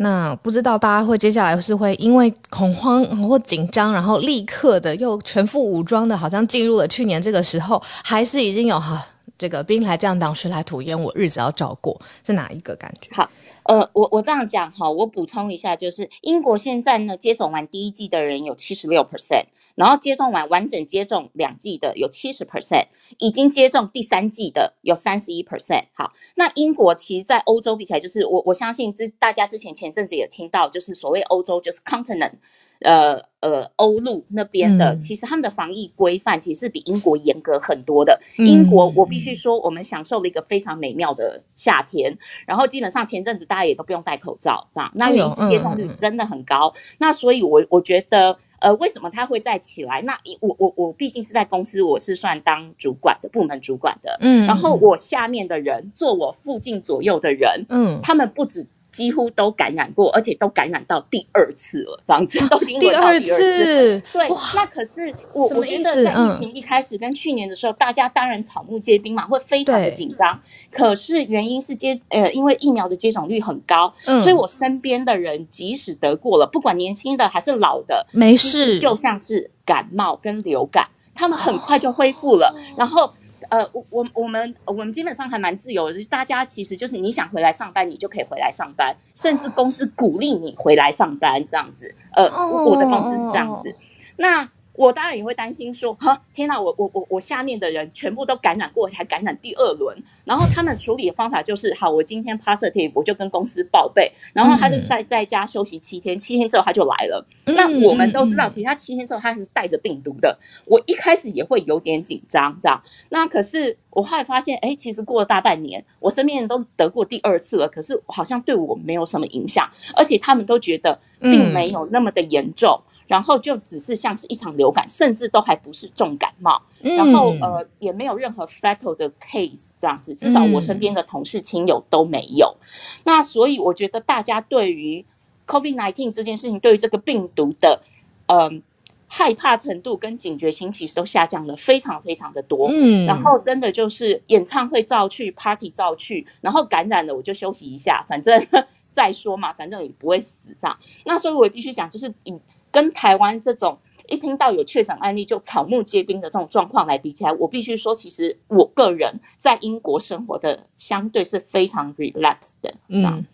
[0.00, 9.06] 那不知道大家会接下来是会因为恐慌或紧张，然后立刻的又全副武装的，好像进入了去年这个时候，还是已经有哈？
[9.38, 13.08] 这个兵来将挡，水来土掩，我日子要照过，是哪一个感觉？
[13.14, 13.30] 好，
[13.62, 19.44] 呃，我我这样讲哈，我补充一下，就是英国现在呢，接种完第一剂的人有七十六 percent，
[19.76, 22.86] 然后接种完完整接种两剂的有七十 percent，
[23.18, 25.84] 已经接种第三剂的有三十一 percent。
[25.94, 32.32] 好，那英国其实，在欧洲比起来，就是我我相信之大家之前前阵子也听到，就是所谓欧洲就是 continent。
[32.80, 38.20] 呃呃，欧陆那边的，其实他们的防疫规范其实是比英国严格很多的。
[38.38, 44.90] 英国，我必须说，我们享受了一个非常美妙的夏天，然后基本上前阵子大家也都不用戴口罩，这样。
[44.94, 50.02] 那因是接种率真的很高，那所以，我我觉得，呃，为什么它会再起来？
[50.02, 58.66] 那我我我毕竟是在公司，我是算当主管的部门主管的，嗯，然后我下面的人，做我附近左右的人，嗯，他们不止。
[58.98, 64.02] 几乎都感染过，而且都感染到第二次了，这样子都已经轮到第二次。
[64.12, 70.40] 对，那可是我我觉得在疫情一开始跟去年的时候，大家当然草木皆兵嘛，会非常的紧张。
[70.72, 83.12] 可是原因是接呃，因为疫苗的接种率很高，所以我身边的人即使得过了，不管年轻的还是老的，没事，就像是感冒跟流感，他们很快就恢复了，然后。
[83.48, 91.94] 呃，我我我们我们基本上还蛮自由的，就是大家其实就是你想回来上班，你就可以回来上班，甚至公司鼓励你回来上班这样子。
[92.14, 93.74] 呃，我的公司是这样子。
[94.16, 100.00] 那我当然也会担心说，哈，天哪，我我我我下面的人全部都感染过，才感染第二轮。
[100.24, 107.26] 然后他们处理的方法就是，好，我今天 positive，我就跟公司报备，然后他就在在家休息七天，七天之后他就来了。
[107.46, 110.38] 那我们都知道，其实他七天之后他是带着病毒的。
[110.64, 112.80] 我一开始也会有点紧张，这样。
[113.08, 122.80] 那可是我后来发现，哎，其实过了大半年，我身边人都得过第二次了，可是好像对我没有什么影响，而且他们都觉得并没有那么的严重。
[123.08, 132.56] 然后就只是像是一场流感，甚至都还不是重感冒，然后呃也没有任何 fatal 的 case 这样子，至少我身边的同事亲友都没有。
[133.04, 135.04] 那所以我觉得大家对于
[135.46, 137.82] COVID nineteen 这件事情，对于这个病毒的
[138.26, 138.62] 嗯
[139.06, 142.68] 害怕程度跟警觉性其实都下降了非常非常的多。
[142.70, 148.38] 嗯，然后真的就是演唱会照去，party 照去，然后感染了我就休息一下，反正
[148.92, 150.78] 再说嘛，反正也不会死这样。
[151.06, 152.38] 那所以我必须讲，就是以
[152.70, 153.78] 跟台湾这种
[154.08, 163.24] 一听到有确诊案例就草木皆兵的这种状况来比起来，我必须说，其实我个人在英国生活的相对是非常 relaxed 的这样。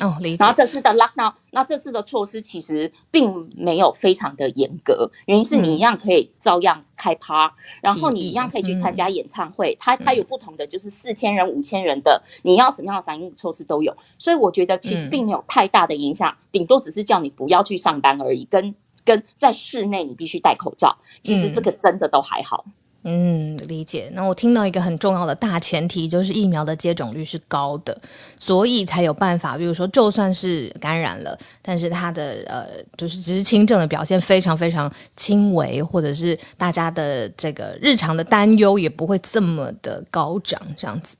[0.00, 0.36] 哦，理解。
[0.40, 9.76] 然后这次的 lockdown，那这次的措施其实并没有非常的严格，原因是你一样可以照样开趴，然后你一样可以去参加演唱会。
[9.78, 13.96] 它它有不同的，就是四千人、五千人的，你要什么样的防疫措施都有。
[14.18, 18.74] 所以我觉得其实并没有太大的影响，顶多只是叫你不要去上班而已，跟。
[19.02, 22.66] 跟在室内你必须戴口罩，其实这个真的都还好。
[23.02, 24.10] 嗯，理解。
[24.12, 27.98] 那我听到一个很重要的大前提，就是疫苗的接种率是高的，
[28.38, 29.56] 所以才有办法。
[29.56, 32.66] 比如说，就算是感染了，但是他的呃，
[32.98, 41.16] 就是只是轻症的表现非常非常轻微，或者是大家的这个日常的担忧也不会这么的高涨，这样子。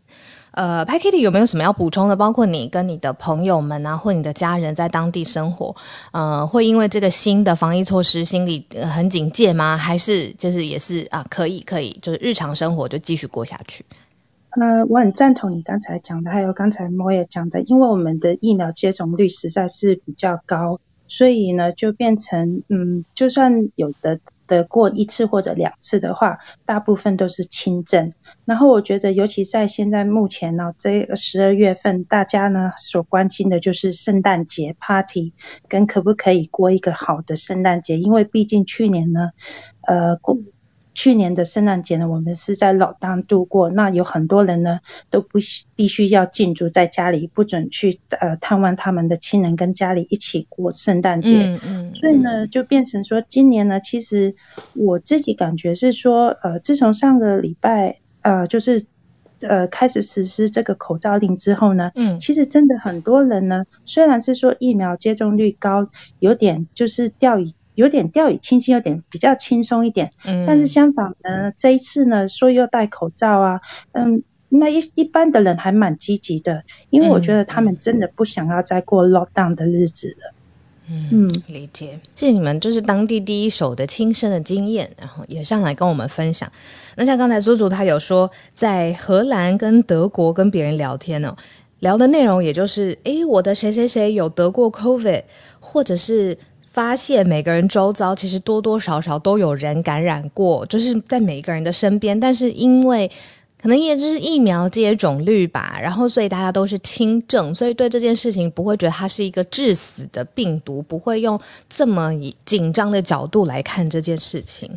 [0.52, 2.16] 呃 p a k i t y 有没有什么要补充的？
[2.16, 5.74] 包括你跟你的朋友们啊，或你的家人在当地生活，
[6.12, 9.76] 呃，会因为这个新的防疫措施心里很警戒吗？
[9.76, 13.84] 还是就是也是啊，可以可以，就是日常生活就继续过下去？
[14.50, 24.18] 呃，我很赞同你刚才讲的，还有刚才莫也讲的，因为我们的疫苗接种率实在是比较高，所以呢，就变成嗯，就算有的。
[24.50, 28.12] 得过一次或者两次的话，大部分都是轻症。
[28.44, 35.34] 然后我觉得，尤其在现在目前呢，这十二月份，大家呢所关心的就是圣诞节 party
[35.68, 39.30] 跟可不可以过一个好的圣诞节，因为毕竟去年呢，
[39.82, 40.36] 呃过。
[41.00, 45.38] 去年的圣诞节呢，我们是在老当度过，那有很多人呢都不
[45.74, 51.46] 必须要禁足在家里，不准去呃探望他们的亲人，跟家里一起过圣诞节。
[51.46, 51.94] 嗯嗯。
[51.94, 54.34] 所以呢，就变成说，今年呢，其实
[54.74, 58.84] 我自己感觉是说，呃，自从上个礼拜呃，就是
[59.40, 67.54] 呃开始实施这个口罩令之后呢，嗯，其实真的很多人呢，虽然是说疫苗接种率高，有点就是掉以。
[67.74, 70.12] 有点掉以轻心，有点比较轻松一点。
[70.24, 73.60] 嗯，但是相反呢，这一次呢，说要戴口罩啊，
[73.92, 80.34] 嗯，那一一般的人还蛮积极的，因为我觉得他们真的不想要再过 lockdown 的日子了。
[81.12, 86.50] 嗯，理解，谢谢你们，就是当地第一手的亲身的经验，然后也上来跟我们分享。
[86.96, 91.36] 那像刚才苏祖他有说，在荷兰跟德国跟别人聊天呢，
[91.78, 95.22] 聊的内容也就是，哎，我的谁谁谁有得过 COVID，
[95.60, 96.36] 或者是。
[96.70, 102.18] 发现每个人周遭其实多多少少都有人感染过，就是在每一个人的身边。
[102.18, 103.10] 但是因为
[103.60, 112.12] 可能也就是疫苗接种率吧，然后所以大家都是轻症，所以对这件事情不会觉得它是一个致死的病毒，不会用这么
[112.46, 114.70] 紧张的角度来看这件事情。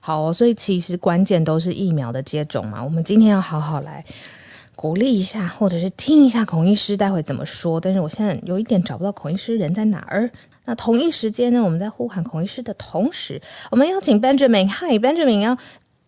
[0.00, 2.82] 好，所以其实关键都是疫苗的接种嘛。
[2.82, 4.04] 我们今天要好好来
[4.76, 7.80] 鼓励一下，或者是听一下孔医师待会怎么说。
[7.80, 10.30] 但是我现在有一点找不到孔医师人在哪儿。
[10.70, 13.42] 那同一时间呢，我们在呼喊孔医师的同时，
[13.72, 14.68] 我们邀请 Benjamin。
[14.68, 15.58] Hi，Benjamin，要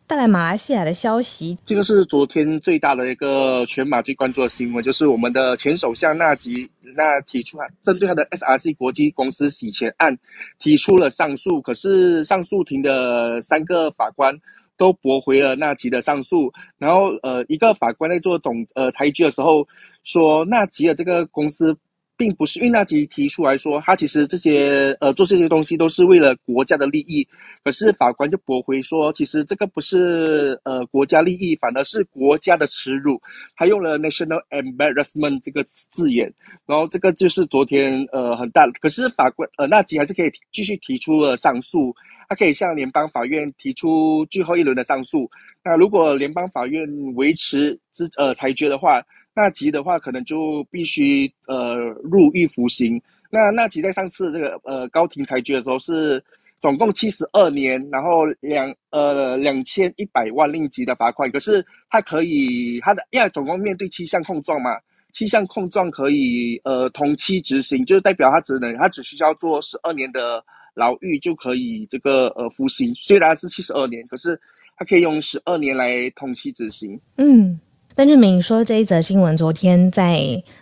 [0.07, 1.59] 带来马来西亚的消息。
[1.65, 10.17] 这个是昨天最大的一个全马最关注的新闻，就是我们的前首相纳吉那提出针对他的 SRC 国际公司洗钱案
[10.61, 14.33] 提出了上诉，可是上诉庭的三个法官
[14.77, 16.53] 都驳回了纳吉的上诉。
[16.79, 19.67] 然后呃，一个法官在做总呃裁决的时候
[20.05, 21.77] 说，纳吉的这个公司。
[22.23, 27.27] 并不是因为纳吉提出来说，他其实这些呃做这些东西都是为了国家的利益，
[27.65, 33.21] 可是法官就驳回说，其实这个不是呃国家利益，反而是国家的耻辱。
[33.57, 36.33] 他用了 national embarrassment 这个字眼，
[36.65, 41.93] 然后这个就是昨天呃很大，可是法官呃纳吉还是可以继续提出了上诉，
[42.29, 45.29] 他可以向联邦法院提出最后一轮的上诉。
[45.65, 49.03] 那如果联邦法院维持之呃裁决的话，
[49.35, 53.01] 纳吉的话，可能就必须呃入狱服刑。
[53.31, 56.23] 那纳吉在上次这个呃高庭裁决的时候是
[56.61, 61.31] 总共七十二年，然后两呃两千一百万令吉的罚款。
[61.31, 64.79] 可是他可以他的因为总共面对七项控状嘛，
[65.13, 72.95] 七项控状可以呃同期执行，就是代表他只能他只需要做十二年的牢狱就可以这个呃服刑。
[72.97, 74.39] 虽然是七十二年，可是
[74.77, 77.01] 他可以用十二年来同期执行。
[77.17, 77.59] 嗯。
[77.95, 80.19] 邓志明说：“这一则新闻昨天在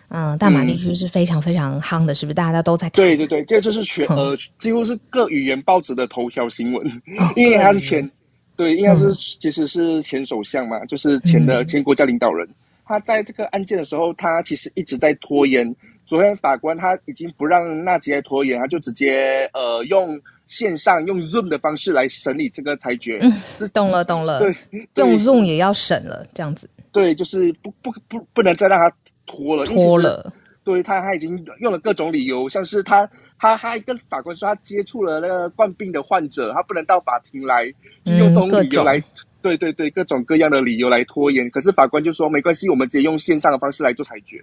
[0.08, 2.34] 嗯大马地区是非常非常夯的，是不是？
[2.34, 3.04] 大家都在看。
[3.04, 7.02] 对对对，这就是全呃几乎是各语言报纸的头条新闻，
[7.36, 8.10] 因为他是前
[8.56, 12.48] 对，应该是其实是前首相嘛，就是前的前国家领导人。
[12.84, 15.72] 他在这个案件的时候，他其实一直在拖延。
[16.06, 23.20] 昨天法官他已经不让纳吉来拖延，他就直接呃用线上用 Zoom 的方式来审理这个裁决。
[23.22, 23.32] 嗯，
[23.72, 24.52] 懂了懂了，对，
[24.96, 30.32] 用 Zoom 也要审了，这样子。”对，就是不不不不能再让他拖了，拖了。
[30.62, 37.64] 对他，他已经用了各种理由，像是他他他跟法官说他接触了那个冠病的患者，他不能到法庭来，
[38.04, 39.02] 就用这种理由来。
[39.42, 44.42] 对对对，各种各样的理由来拖延，可是法官就说没关系，我们直接用线上的方式来做裁决。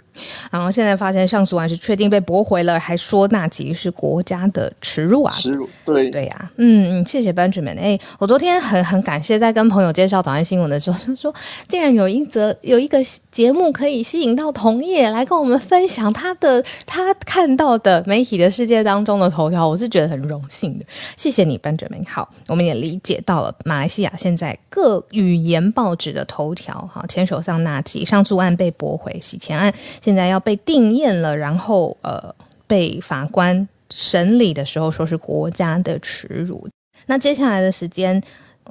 [0.51, 5.33] 然后现在发现上诉案是确定被驳回了，还说纳吉是国家的耻辱啊！
[5.37, 7.77] 耻辱，对对呀，嗯嗯，谢谢 Benjamin。
[7.79, 11.33] 哎，我昨天很很感谢在跟朋友介绍早安新闻的时候，就说
[11.67, 12.97] 竟然有一则有一个
[13.31, 20.85] 节目可以吸引到同业来跟我们分享他的他看到的媒体的世界当中的头条，我是觉得很荣幸的。
[21.15, 22.03] 谢谢你，Benjamin。
[22.07, 24.86] 好，我们也理解到了马来西亚现在各。
[25.11, 32.33] 语言报纸的头条，哈，前首相纳吉上诉案被驳回，洗钱案现在要被定验了，然后呃，
[32.67, 36.67] 被法官审理的时候说是国家的耻辱。
[37.05, 38.21] 那接下来的时间，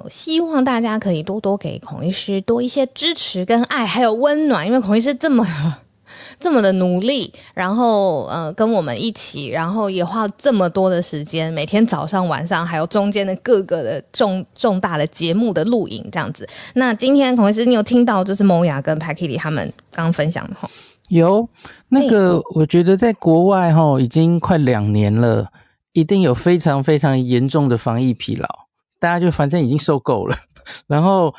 [0.09, 5.45] 希望大家可以多多给孔医师多一些支持跟爱，还有温暖，因为孔医师这么。
[6.39, 16.47] 这么的努力，然后呃跟我们一起，然后也花了这么多的时间，每天早上、晚上，还有中间的各个的重重大的节目的录影这样子。
[16.75, 20.69] 那今天孔医师，你有听到就是蒙雅跟 p a k i t 他们刚分享的哈？
[21.09, 21.47] 有，
[21.89, 25.47] 那个我觉得在国外哈已经快两年了，
[25.93, 28.47] 一定有非常非常严重的防疫疲劳，
[28.99, 30.37] 大家就反正已经受够了，
[30.87, 31.33] 然后。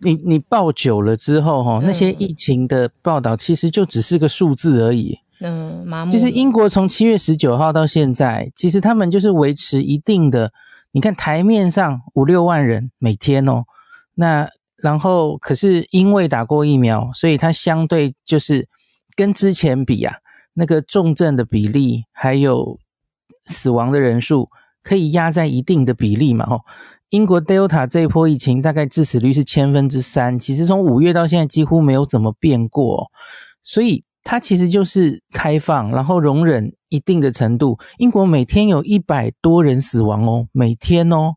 [0.00, 5.18] 你你报久了之后，哈，那些疫情的报道其实就只是个数字而已。
[5.40, 6.12] 嗯，麻木。
[6.12, 10.52] 就是英国从七月十九号到现在，其实他们就是维持一定的。
[10.92, 13.64] 你看台面上五六万人每天哦，
[14.14, 18.68] 那然后可是因为打过疫苗，所以它相对就是
[19.16, 20.14] 跟之前比啊，
[20.52, 22.78] 那个重症的比例还有
[23.46, 24.48] 死亡的人数
[24.82, 26.60] 可以压在一定的比例嘛，吼。
[27.10, 33.08] 英国 Delta 这一波疫情大概致死率是千分之三，其实从五月到现在几乎没有怎么变过，
[33.62, 37.78] 所以它其实就是开放，然后容忍一定的程度。
[37.98, 41.34] 英国每天有一百多人死亡哦，每天哦，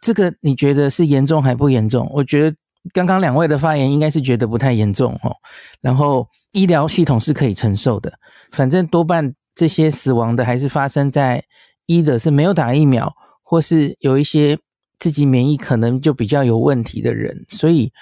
[0.00, 2.08] 这个你觉得是严重还不严重？
[2.12, 2.56] 我觉得
[2.92, 5.34] 刚刚两位的发言应该是觉得不太严重哦。
[5.80, 8.12] 然后医疗系统是可以承受的，
[8.52, 11.42] 反正多半这些死亡的还是发生在
[11.86, 13.12] 一的是没有打疫苗，
[13.42, 14.56] 或是有一些。
[14.98, 17.92] 自己免疫可能就比较有问题的人，所以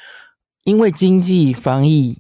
[0.65, 2.17] 因为经济防疫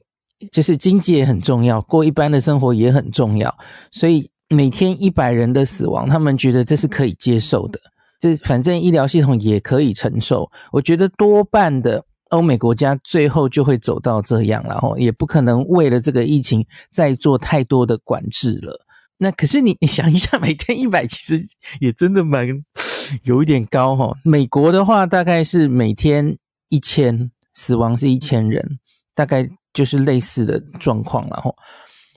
[0.52, 3.56] 就是经济也很重要，过一般的生活也很重要，
[3.92, 7.80] 所以每天一百人的死亡，他们觉得这是可以接受的，
[8.20, 10.50] 这反正医疗系统也可以承受。
[10.72, 18.84] 我觉得多半的欧美国家最后就会走到这样，然后也不可能为了这个疫情再做太多的管制了。
[19.16, 21.46] 那可是你你想一下，每天一百其实
[21.80, 22.46] 也真的蛮。
[23.24, 26.36] 有一点高哈，美国的话大概是每天
[26.68, 28.78] 一千死亡是一千人，
[29.14, 31.50] 大概就是类似的状况了哈。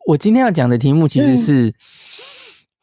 [0.08, 1.74] 我今天要讲的题目其实是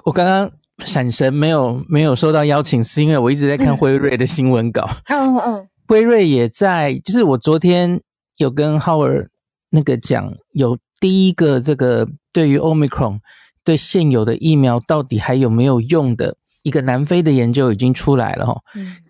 [0.05, 0.51] 我刚刚
[0.85, 4.89] 闪神没有没有收到邀请，是因为我一直在看辉瑞的新闻稿。
[5.09, 8.01] 嗯嗯，辉瑞也在，就是我昨天
[8.37, 9.29] 有跟浩尔
[9.71, 13.21] 那个讲，有第一个这个对于 Omicron
[13.65, 16.37] 对现有的疫苗到底还有没有用的。
[16.65, 18.61] 一个南非的研究已经出来了哈，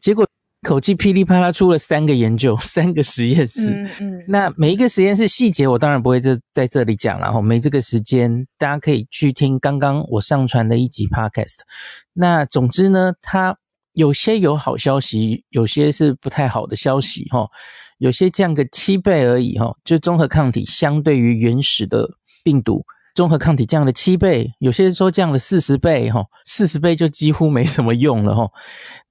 [0.03, 0.27] 结果
[0.67, 3.71] 口气噼里啪啦出了三个研究， 三个实验室。
[3.71, 11.59] 嗯嗯，那每一个实验室细节我当然不会在在这里讲了哈，没这个时间，大家可以去听刚刚我上传的一集 podcast。
[12.13, 13.57] 那总之呢，它
[13.93, 17.47] 有些有好消息，有些是不太好的消息哈，
[17.99, 22.09] 有些降个七倍而已哈，就综合抗体相对于原始的
[22.43, 22.85] 病毒。
[23.15, 28.51] 综合抗体降了七倍，有些人说降了四十倍，哈，四十倍就几乎没什么用了，哈。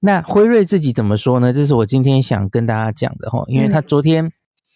[0.02, 1.54] 那辉瑞自己怎么说呢？
[1.54, 4.30] 这是我今天想跟大家讲的，哈，因为他昨天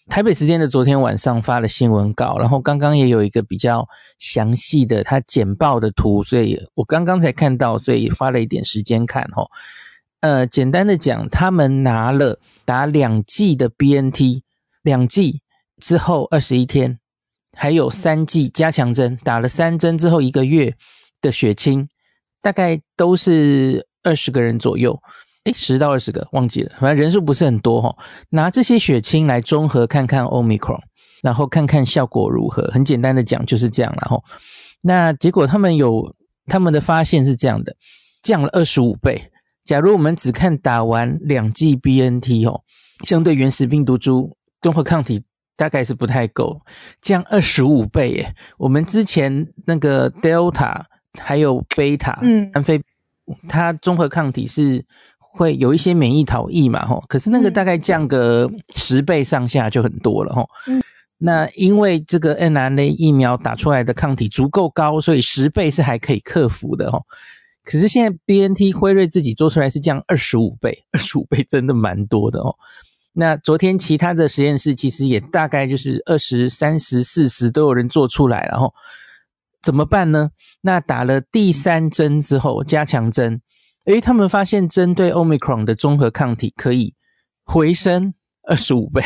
[0.08, 3.86] 台北时间的昨天晚上发了新闻稿，然后刚刚也有一个比较
[4.18, 9.46] 详细的他简报的图，所以我刚刚才看到，所以花了一点时间看，哈。
[10.22, 14.44] 呃，简单的讲，他们拿了打两剂的 BNT，
[14.82, 15.42] 两剂
[15.82, 16.98] 之后二十一天。
[17.60, 20.72] 还有三剂加强针，打了三针之后一个月
[21.22, 21.90] 的血清，
[22.40, 24.96] 大概都是二十个人左右，
[25.46, 27.96] 诶十到二十个忘记了，反正人数不是很多哈。
[28.30, 30.80] 拿这些血清来综合看看 Omicron，
[31.24, 32.62] 然后看看效果如何。
[32.72, 34.24] 很简单的讲就是这样然后
[34.82, 36.14] 那结果他们有
[36.46, 37.76] 他们的发现是这样的，
[38.22, 39.32] 降了二十五倍。
[39.66, 42.62] 假如我们只看打完两剂 BNT 哦，
[43.04, 45.24] 相对原始病毒株综合抗体。
[45.58, 46.62] 大概是不太够，
[47.02, 48.36] 降二十五倍耶！
[48.58, 50.84] 我们之前那个 Delta
[51.20, 52.82] 还有 Beta，嗯，南非
[53.50, 54.86] 它综合抗体是
[55.20, 60.48] 会有一些免疫逃逸嘛，吼，可是那个大概降个十倍上下就很多了，吼。
[60.68, 60.82] 嗯，
[61.18, 67.04] 那因为这个 n r n a 疫苗打出来的抗体足够高，所以十倍是还可以克服的，吼。
[67.64, 72.56] 可是现在 BNT 辉瑞自己做出来是降二十五倍，二十五倍真的蛮多的哦。
[73.20, 78.72] 那昨天其他的实验室其实也大概就是二十三十四十都有人做出来，然后
[79.64, 80.30] 怎么办呢？
[80.62, 83.42] 那打了第三针之后加强针，
[83.86, 86.94] 诶，他们发现针对 Omicron 的综合抗体可以
[87.44, 88.14] 回升
[88.48, 89.02] 二十五倍，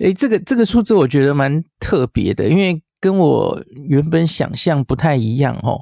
[0.00, 5.80] 诶，这个这个数字我觉得蛮特别的，因为跟我原本想象不太一样哦。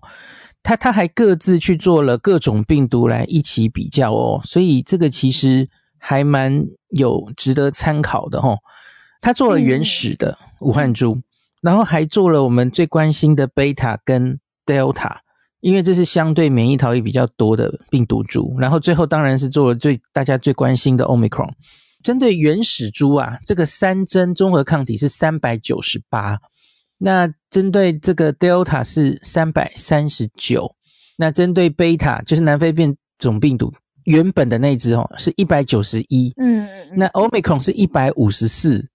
[0.63, 5.69] 他他还各自去做了各种病毒来一起比较哦，所以这个其实。
[5.99, 6.65] 还蛮
[6.97, 8.57] 有值得参考的哈，
[9.21, 11.21] 他做了原始的武汉株，
[11.63, 15.19] 然后还做了我们最关心的贝塔跟 Delta，
[15.61, 21.53] 因为这是相对免疫逃逸比较多的病毒株，然后最后当然是做了最大家最关心的 Omicron。
[22.03, 26.39] 针对原始株啊，这个三针综合抗体是三百九十八，
[26.99, 30.77] 那针对这个 Delta 是三百三十九，
[31.17, 33.73] 那针对贝塔就是南非变种病毒。
[34.07, 38.89] 原本的那只哦是一百九十一，嗯嗯，那 Omicron 是一百五十四，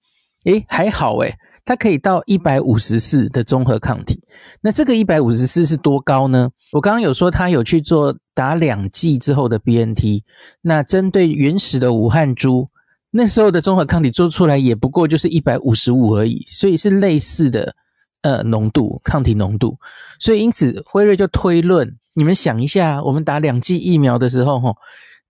[0.45, 1.35] 诶，还好诶，
[1.65, 4.21] 它可以到一百五十四的综合抗体。
[4.61, 6.49] 那这个一百五十四是多高呢？
[6.71, 10.23] 我刚刚有说他有去做打两剂之后的 BNT，
[10.61, 12.67] 那针对原始的武汉株，
[13.11, 17.75] 那时候的综合抗体做出来也不过就是一百五十五而已，所以是类似的
[18.21, 19.77] 呃浓度抗体浓度，
[20.19, 21.97] 所以因此辉瑞就推论。
[22.13, 24.73] 你们想一下，我们打两剂疫苗的时候，哈，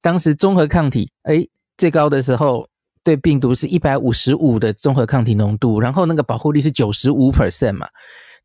[0.01, 1.45] 当时综合抗体，哎，
[1.77, 2.67] 最高的时候
[3.03, 7.87] 对病毒是一百五十五的综合抗体浓度，然后那个保护力是九十五 percent 嘛。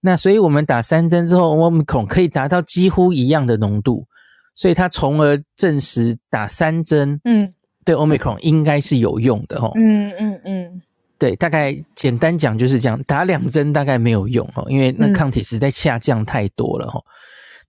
[0.01, 4.07] 那所以我们打三针之后，我们孔可以达到几乎一样的浓度，
[4.55, 7.53] 所以它从而证实打三针，嗯，
[7.85, 9.73] 对 omicron 应该是有用的哈。
[9.77, 10.83] 嗯嗯嗯，
[11.19, 17.01] 对，大概简单讲就是这样，打两针大概没有用哈，因为那抗体实在下降太多了哈。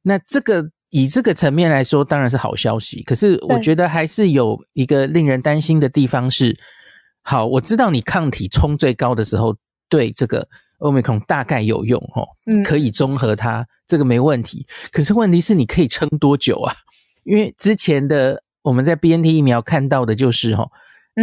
[0.01, 3.03] 那这个以这个层面来说，当然是好消息。
[3.03, 6.57] 可是我觉得还是有一个令人担心的地方是，
[7.21, 9.55] 好，我知道你抗体冲最高的时候，
[9.89, 10.47] 对这个。
[10.79, 12.21] 欧美孔大概有用哦，
[12.63, 14.63] 可以中和它，这个没问题。
[14.91, 16.71] 可是问题是你可以撑多久啊？
[17.23, 20.69] 因为之前的我们在 B N T 疫苗看到的就是哈，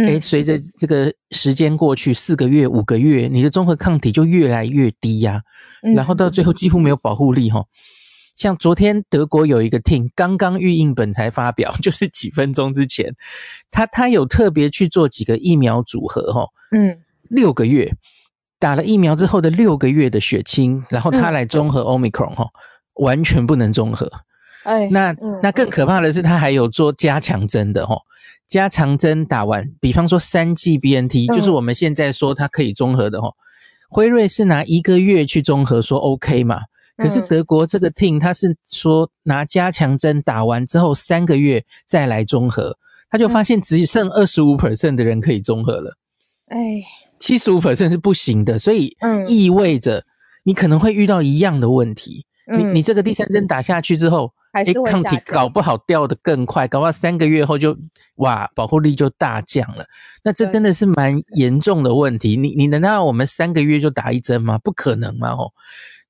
[0.05, 5.41] 哎，随着这个时间过去四个月、五个月，你的综合抗体就越来越低呀，
[5.95, 7.63] 然后到最后几乎没有保护力哈。
[8.35, 13.15] 像昨天德国有一个 team 刚刚预印本才发表， 就是几分钟之前，
[13.71, 17.91] 他他有特别去做几个疫苗组合哈，嗯，六个月。
[18.57, 22.47] 打了疫苗之后的六个月的血清，然后他来综合 omicron 哈，
[22.95, 24.09] 完全不能综合。
[24.63, 25.13] 哎，那
[25.43, 27.97] 那更可怕的是，他还有做加强针的哈，
[28.47, 33.29] 加强针打完，比方说三剂 BNT，就是我们现在说它可以综合的哈。
[33.89, 36.61] 辉瑞是拿一个月去综合说 OK 嘛，
[36.97, 42.77] 可是德国这个 team 他是说拿加强针打完之后三个月再来综合，
[43.09, 45.97] 他就发现只剩二十五 percent 的人可以综合了。
[46.47, 46.81] 哎。
[47.17, 50.05] 七十五 percent 是不行的，所以意味着
[50.43, 52.25] 你可能会遇到一样的问题。
[52.57, 57.75] 你你这个第三针打下去之后，哎，抗体搞不好掉的更快，搞不好三个月后就
[58.15, 59.85] 哇，保护力就大降了。
[60.25, 62.35] 那这真的是蛮严重的问题。
[62.35, 64.57] 你你难道我们三个月就打一针吗？
[64.57, 65.29] 不可能嘛！
[65.29, 65.53] 哦，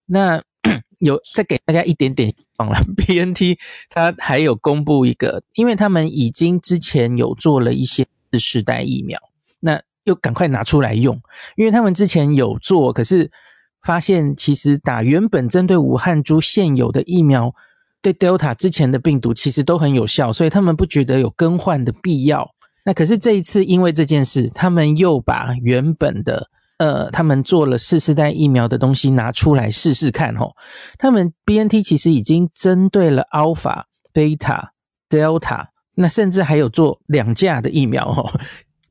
[0.07, 0.41] 那
[0.99, 2.79] 有再给大家一点点望了。
[2.97, 3.57] B N T
[3.89, 9.19] 它还有公布一个，因为他们已经之前有做了一些次世代疫苗，
[9.59, 9.81] 那。
[10.05, 11.19] 又赶快拿出来用，
[11.55, 13.31] 因为他们之前有做，可是
[13.81, 17.55] 发现其实打原本针对武汉株现有的疫苗，
[18.03, 22.53] 对 Delta 之前的病毒其实都很有效，所以他们不觉得有更换的必要。
[22.83, 30.53] 那可是这一次因为这件事，他们又把原本的呃，他们做了四世代疫苗的东西拿出来试试看吼。
[30.97, 34.69] 他们 BNT 其实已经针对了 Alpha、Beta、
[35.09, 38.29] Delta，那甚至还有做两价的疫苗吼。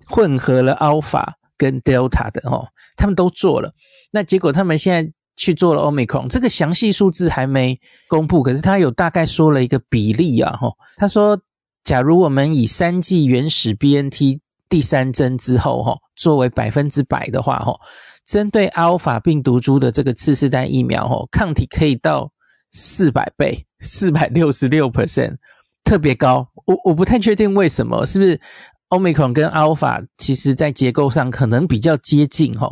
[0.07, 3.73] 混合了 Alpha 跟 Delta 的哦，他们都做了。
[4.13, 11.41] 那结果他们现在去做了 Omicron，这个详细数字还没公布，可是他有大概说了一个比例啊，吼，他说，
[11.83, 14.41] 假如我们以三剂原始 BNT
[14.75, 17.79] 第三针之后，哈，作为百分之百的话，哈，
[18.27, 22.33] 针对 Alpha 病毒株的这个次世代疫苗，哈，抗体可以到
[22.73, 25.37] 四百倍，四百六十六 percent，
[25.85, 26.49] 特别高。
[26.67, 28.41] 我我不太确定为什么，是不是
[28.89, 32.69] ？Omicron 跟 Alpha 其实在结构上可能比较接近哈，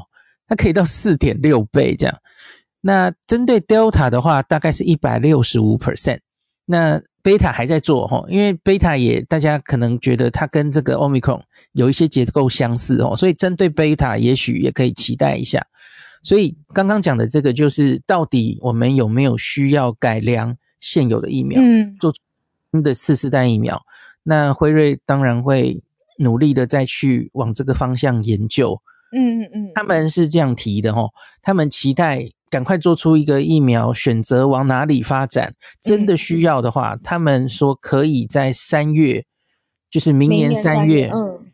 [0.48, 2.18] 它可以到四点六倍这样。
[2.80, 6.18] 那针对 Delta 的话，大概是一百六十五 percent。
[6.66, 11.42] 那 Beta 还在做哈，因为 Beta 也大家可能觉得它跟这个 Omicron
[11.72, 15.66] 有一些结构相似哦，所以针对 Beta 也许也可以期待一下。
[16.22, 22.12] 所以刚刚讲的这个就是到底我们有没有需要改良现有的疫苗，嗯做
[22.72, 23.80] 新的次世代疫苗？
[24.22, 25.82] 那辉瑞当然会。
[26.18, 28.80] 努力的再去往这个方向研究，
[29.12, 31.08] 嗯嗯嗯，他们是这样提的哈，
[31.40, 35.54] 他们期待赶快做出一个疫苗，选择往哪里发展。
[35.80, 39.24] 真的需要的话，他们说可以在三月，
[39.90, 41.46] 就是明年三月，嗯，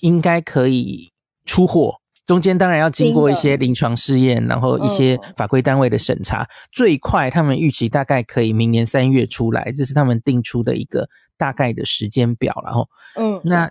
[0.00, 1.10] 应该可以
[1.44, 1.96] 出货。
[2.24, 6.48] 中间当然要经过一些临床试验，然后一些法规单位的审查。
[6.72, 12.54] 最快他们预期大概可以明年三月出来，这是他们定出的一个大概的时间表。
[12.64, 13.68] 然后，嗯，那。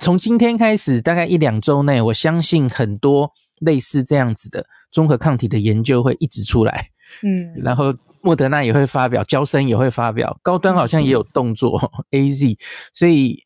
[0.00, 3.30] 从今天开始，大概一两周内，我相信很多
[3.64, 6.88] 类似这样子的综合抗体的研究会一直出来。
[7.22, 11.78] 嗯，然后莫德纳也会发表，交生也会发表，高端好像也有动作，
[12.10, 12.58] A Z，
[12.92, 13.38] 所以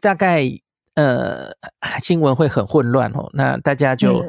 [0.00, 0.50] 大概
[0.94, 1.50] 呃
[2.02, 3.30] 新闻会很混乱哦。
[3.32, 4.24] 那大家就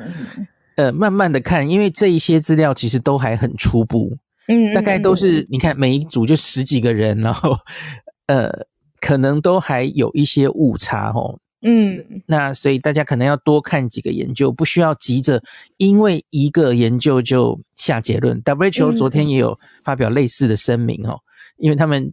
[0.76, 4.16] 呃慢慢的看，因为这一些资料其实都还很初步，
[4.48, 7.58] 嗯，大概都是你看每一组就十几个人，然后
[8.28, 8.52] 呃
[9.00, 11.40] 可能都还有一些误差哦。
[11.70, 15.44] 嗯，那所以大家可能要多看几个研究，不需要急着
[15.76, 18.42] 因为一个研究就下结论。
[18.44, 21.20] WHO 昨天也有发表类似的声明哦，
[21.58, 22.10] 因为他们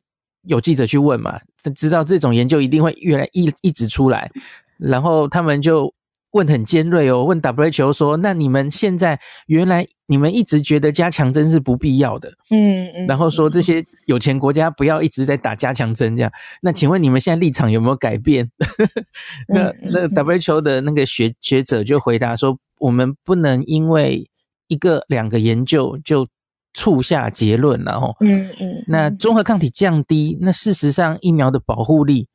[0.48, 4.28] 有记者去问嘛，他知道这种研究一定会越来一一直出来，
[4.76, 5.94] 然后他们就
[6.34, 16.30] 问很尖锐哦，问 WHO 说，那你们现在原来你们一直觉得加强针是不必要的，嗯嗯，然后说这些有钱国家不要一直在打加强针这样，
[16.60, 18.50] 那请问你们现在立场有没有改变？
[19.48, 24.28] 那那 WHO 的那个学学者就回答说，我们不能因为
[24.68, 26.26] 一个两个研究就
[26.72, 32.26] 促下结论了哦，嗯嗯，那综合抗体降低，那事实上疫苗的保护力。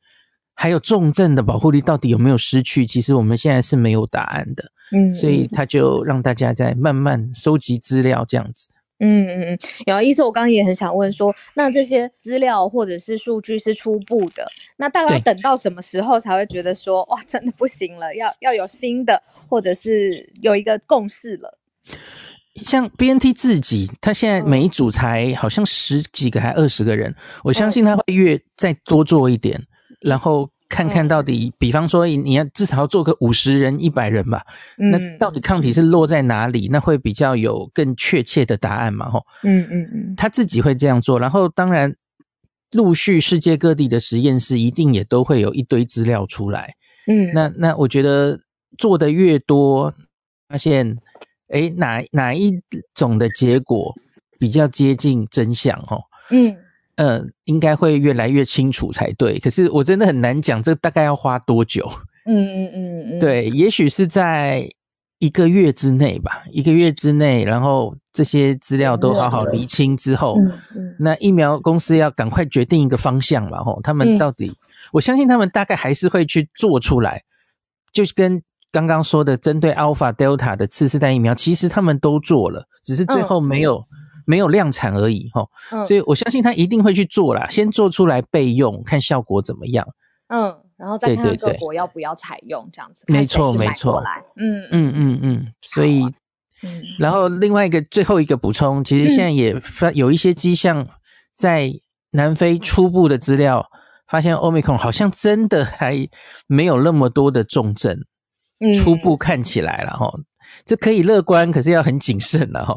[0.54, 2.84] 还有重症的保护力到底有没有失去？
[2.86, 4.64] 其实我们现在是没有答案的。
[4.92, 8.68] 嗯，所以他就让大家在慢慢收集资料，这样子。
[8.98, 9.58] 嗯嗯嗯。
[9.86, 14.46] 然后意思，我刚刚也很想问说，那这些资料或者是数据是初步的，
[14.76, 21.56] 那大概等到什么时候才会觉得说，哇，真的不行了，要要有新的，或者是有一个共识了？
[22.56, 29.64] 像 BNT 自己，他现在每一组才好像十几个还二十个人，我相信他会越再多做一点。
[30.00, 34.44] 然后看看到底，比方说你要至少要做个五十人、一百人吧，
[34.76, 36.68] 那到底抗体是落在哪里？
[36.70, 39.10] 那会比较有更确切的答案嘛？
[39.10, 41.18] 吼，嗯嗯嗯，他自己会这样做。
[41.18, 41.94] 然后当然，
[42.70, 46.72] 陆续世界各地的实验室一定也都会有一堆资料出来。
[47.08, 48.38] 嗯，那那我觉得
[48.78, 49.92] 做的越多，
[50.48, 50.96] 发现
[51.48, 52.52] 哎哪哪一
[52.94, 53.92] 种的结果
[54.38, 55.76] 比较接近真相？
[55.84, 56.56] 吼，嗯。
[57.00, 59.38] 嗯，应该会越来越清楚才对。
[59.38, 61.90] 可是我真的很难讲，这大概要花多久？
[62.26, 64.68] 嗯嗯嗯嗯， 对，也许是在
[65.18, 66.42] 一个月之内吧。
[66.50, 70.36] 一个月之内，然后这些资料都好好厘清之后，
[70.98, 73.64] 那疫苗公司要赶快决定一个方向嘛。
[73.64, 74.52] 吼，他们到底，
[74.92, 77.22] 我相信他们大概还是会去做出来。
[77.94, 83.82] 就是跟刚刚说的，针对 Alpha、Delta 的次世代疫苗，其实他们都做了，只是最后没有。
[84.30, 85.44] 没有量产而已，哈，
[85.84, 89.84] 所以我相信他一定会去做啦，先做出来备用，看效果怎么样。
[90.28, 93.04] 嗯，然后再看各国要不要采用这样子。
[93.08, 94.00] 没错，没错。
[94.36, 96.06] 嗯嗯嗯嗯，所以，
[96.96, 100.86] 然后另外一个最后一个补充，其实现在也发有一些迹象，
[101.34, 101.72] 在
[102.12, 103.66] 南非初步的资料
[104.06, 106.08] 发现，omicron 好像真的还
[106.46, 107.98] 没有那么多的重症。
[108.60, 110.08] 嗯，初步看起来了，哈。
[110.70, 112.76] 这可以乐观，可是要很谨慎了哈。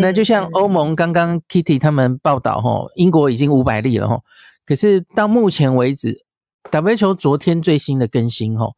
[0.00, 4.18] 那就像欧盟刚刚 Kitty 他们报道哈，英国已经五百例了哈。
[4.64, 6.24] 可是到目前为止
[6.70, 8.68] ，WHO 昨天最新的更新哈，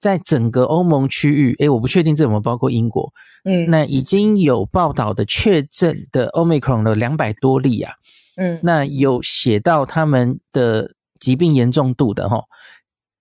[0.00, 3.12] 在整个欧盟区域，诶，我不确定这有没有包括英国。
[3.44, 7.92] 嗯，那已经有报道的确诊的 Omicron 的两百多例啊。
[8.36, 12.42] 嗯，那有写到他们的疾病严重度的哈，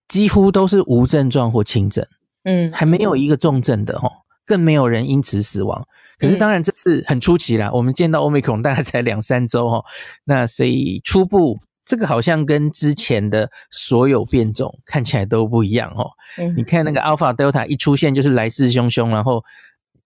[0.08, 2.04] 几乎都是无症状或轻症。
[2.46, 4.10] 嗯，还没有一个重症的哈。
[4.46, 5.86] 更没有人因此死亡，
[6.20, 7.70] 可是当然这是很出奇啦。
[7.72, 9.84] 我们见到欧美克大概才两三周哈，
[10.24, 16.10] 那所以初步这个好像跟之前的所有变种看起来都不一样哦。
[16.56, 19.44] 你看那个 Alpha Delta 一出现就是来势汹汹，然后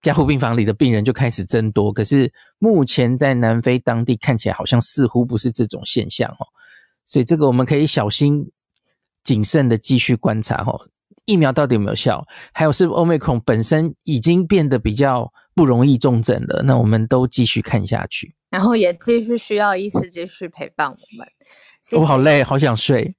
[0.02, 1.92] 加护病房里的病人就开始增多。
[1.92, 6.48] 可是目前在南非当地看起来好像似乎不是这种现象哦，
[7.06, 8.50] 所以这个我们可以小心
[9.24, 10.74] 谨慎的继续观察哈。
[11.30, 12.26] 疫苗到底有没有效？
[12.54, 18.36] 还有是 Omicron 本身已经变得比较不容易重症了，那我们都继续看下去。
[18.50, 21.28] 然后也继续需要医师继续陪伴我们。
[22.00, 23.16] 我好累，好想睡。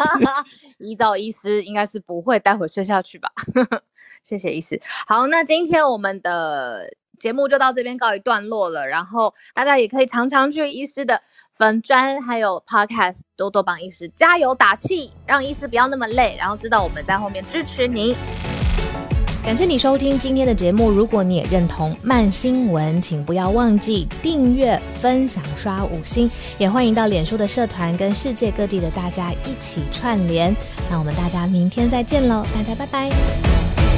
[0.78, 3.30] 依照医师应该是不会待会睡下去吧？
[4.22, 4.80] 谢谢医师。
[5.06, 6.86] 好，那今天我们的。
[7.20, 11.20] 节目就到这边告一段落了，然后大家也可以常常去医师的
[11.56, 18.16] 粉砖还有 podcast 多多帮医师加油打气，让医师不要那么累，然后知道我们在后面支持你。
[19.42, 30.54] 感谢你收听今天的节目，如果你也认同慢新闻，请不要忘记订阅、分享、刷五星，也欢迎到脸书的社团跟世界各地的大家一起串联。
[30.90, 33.89] 那我们大家明天再见喽，大家拜拜。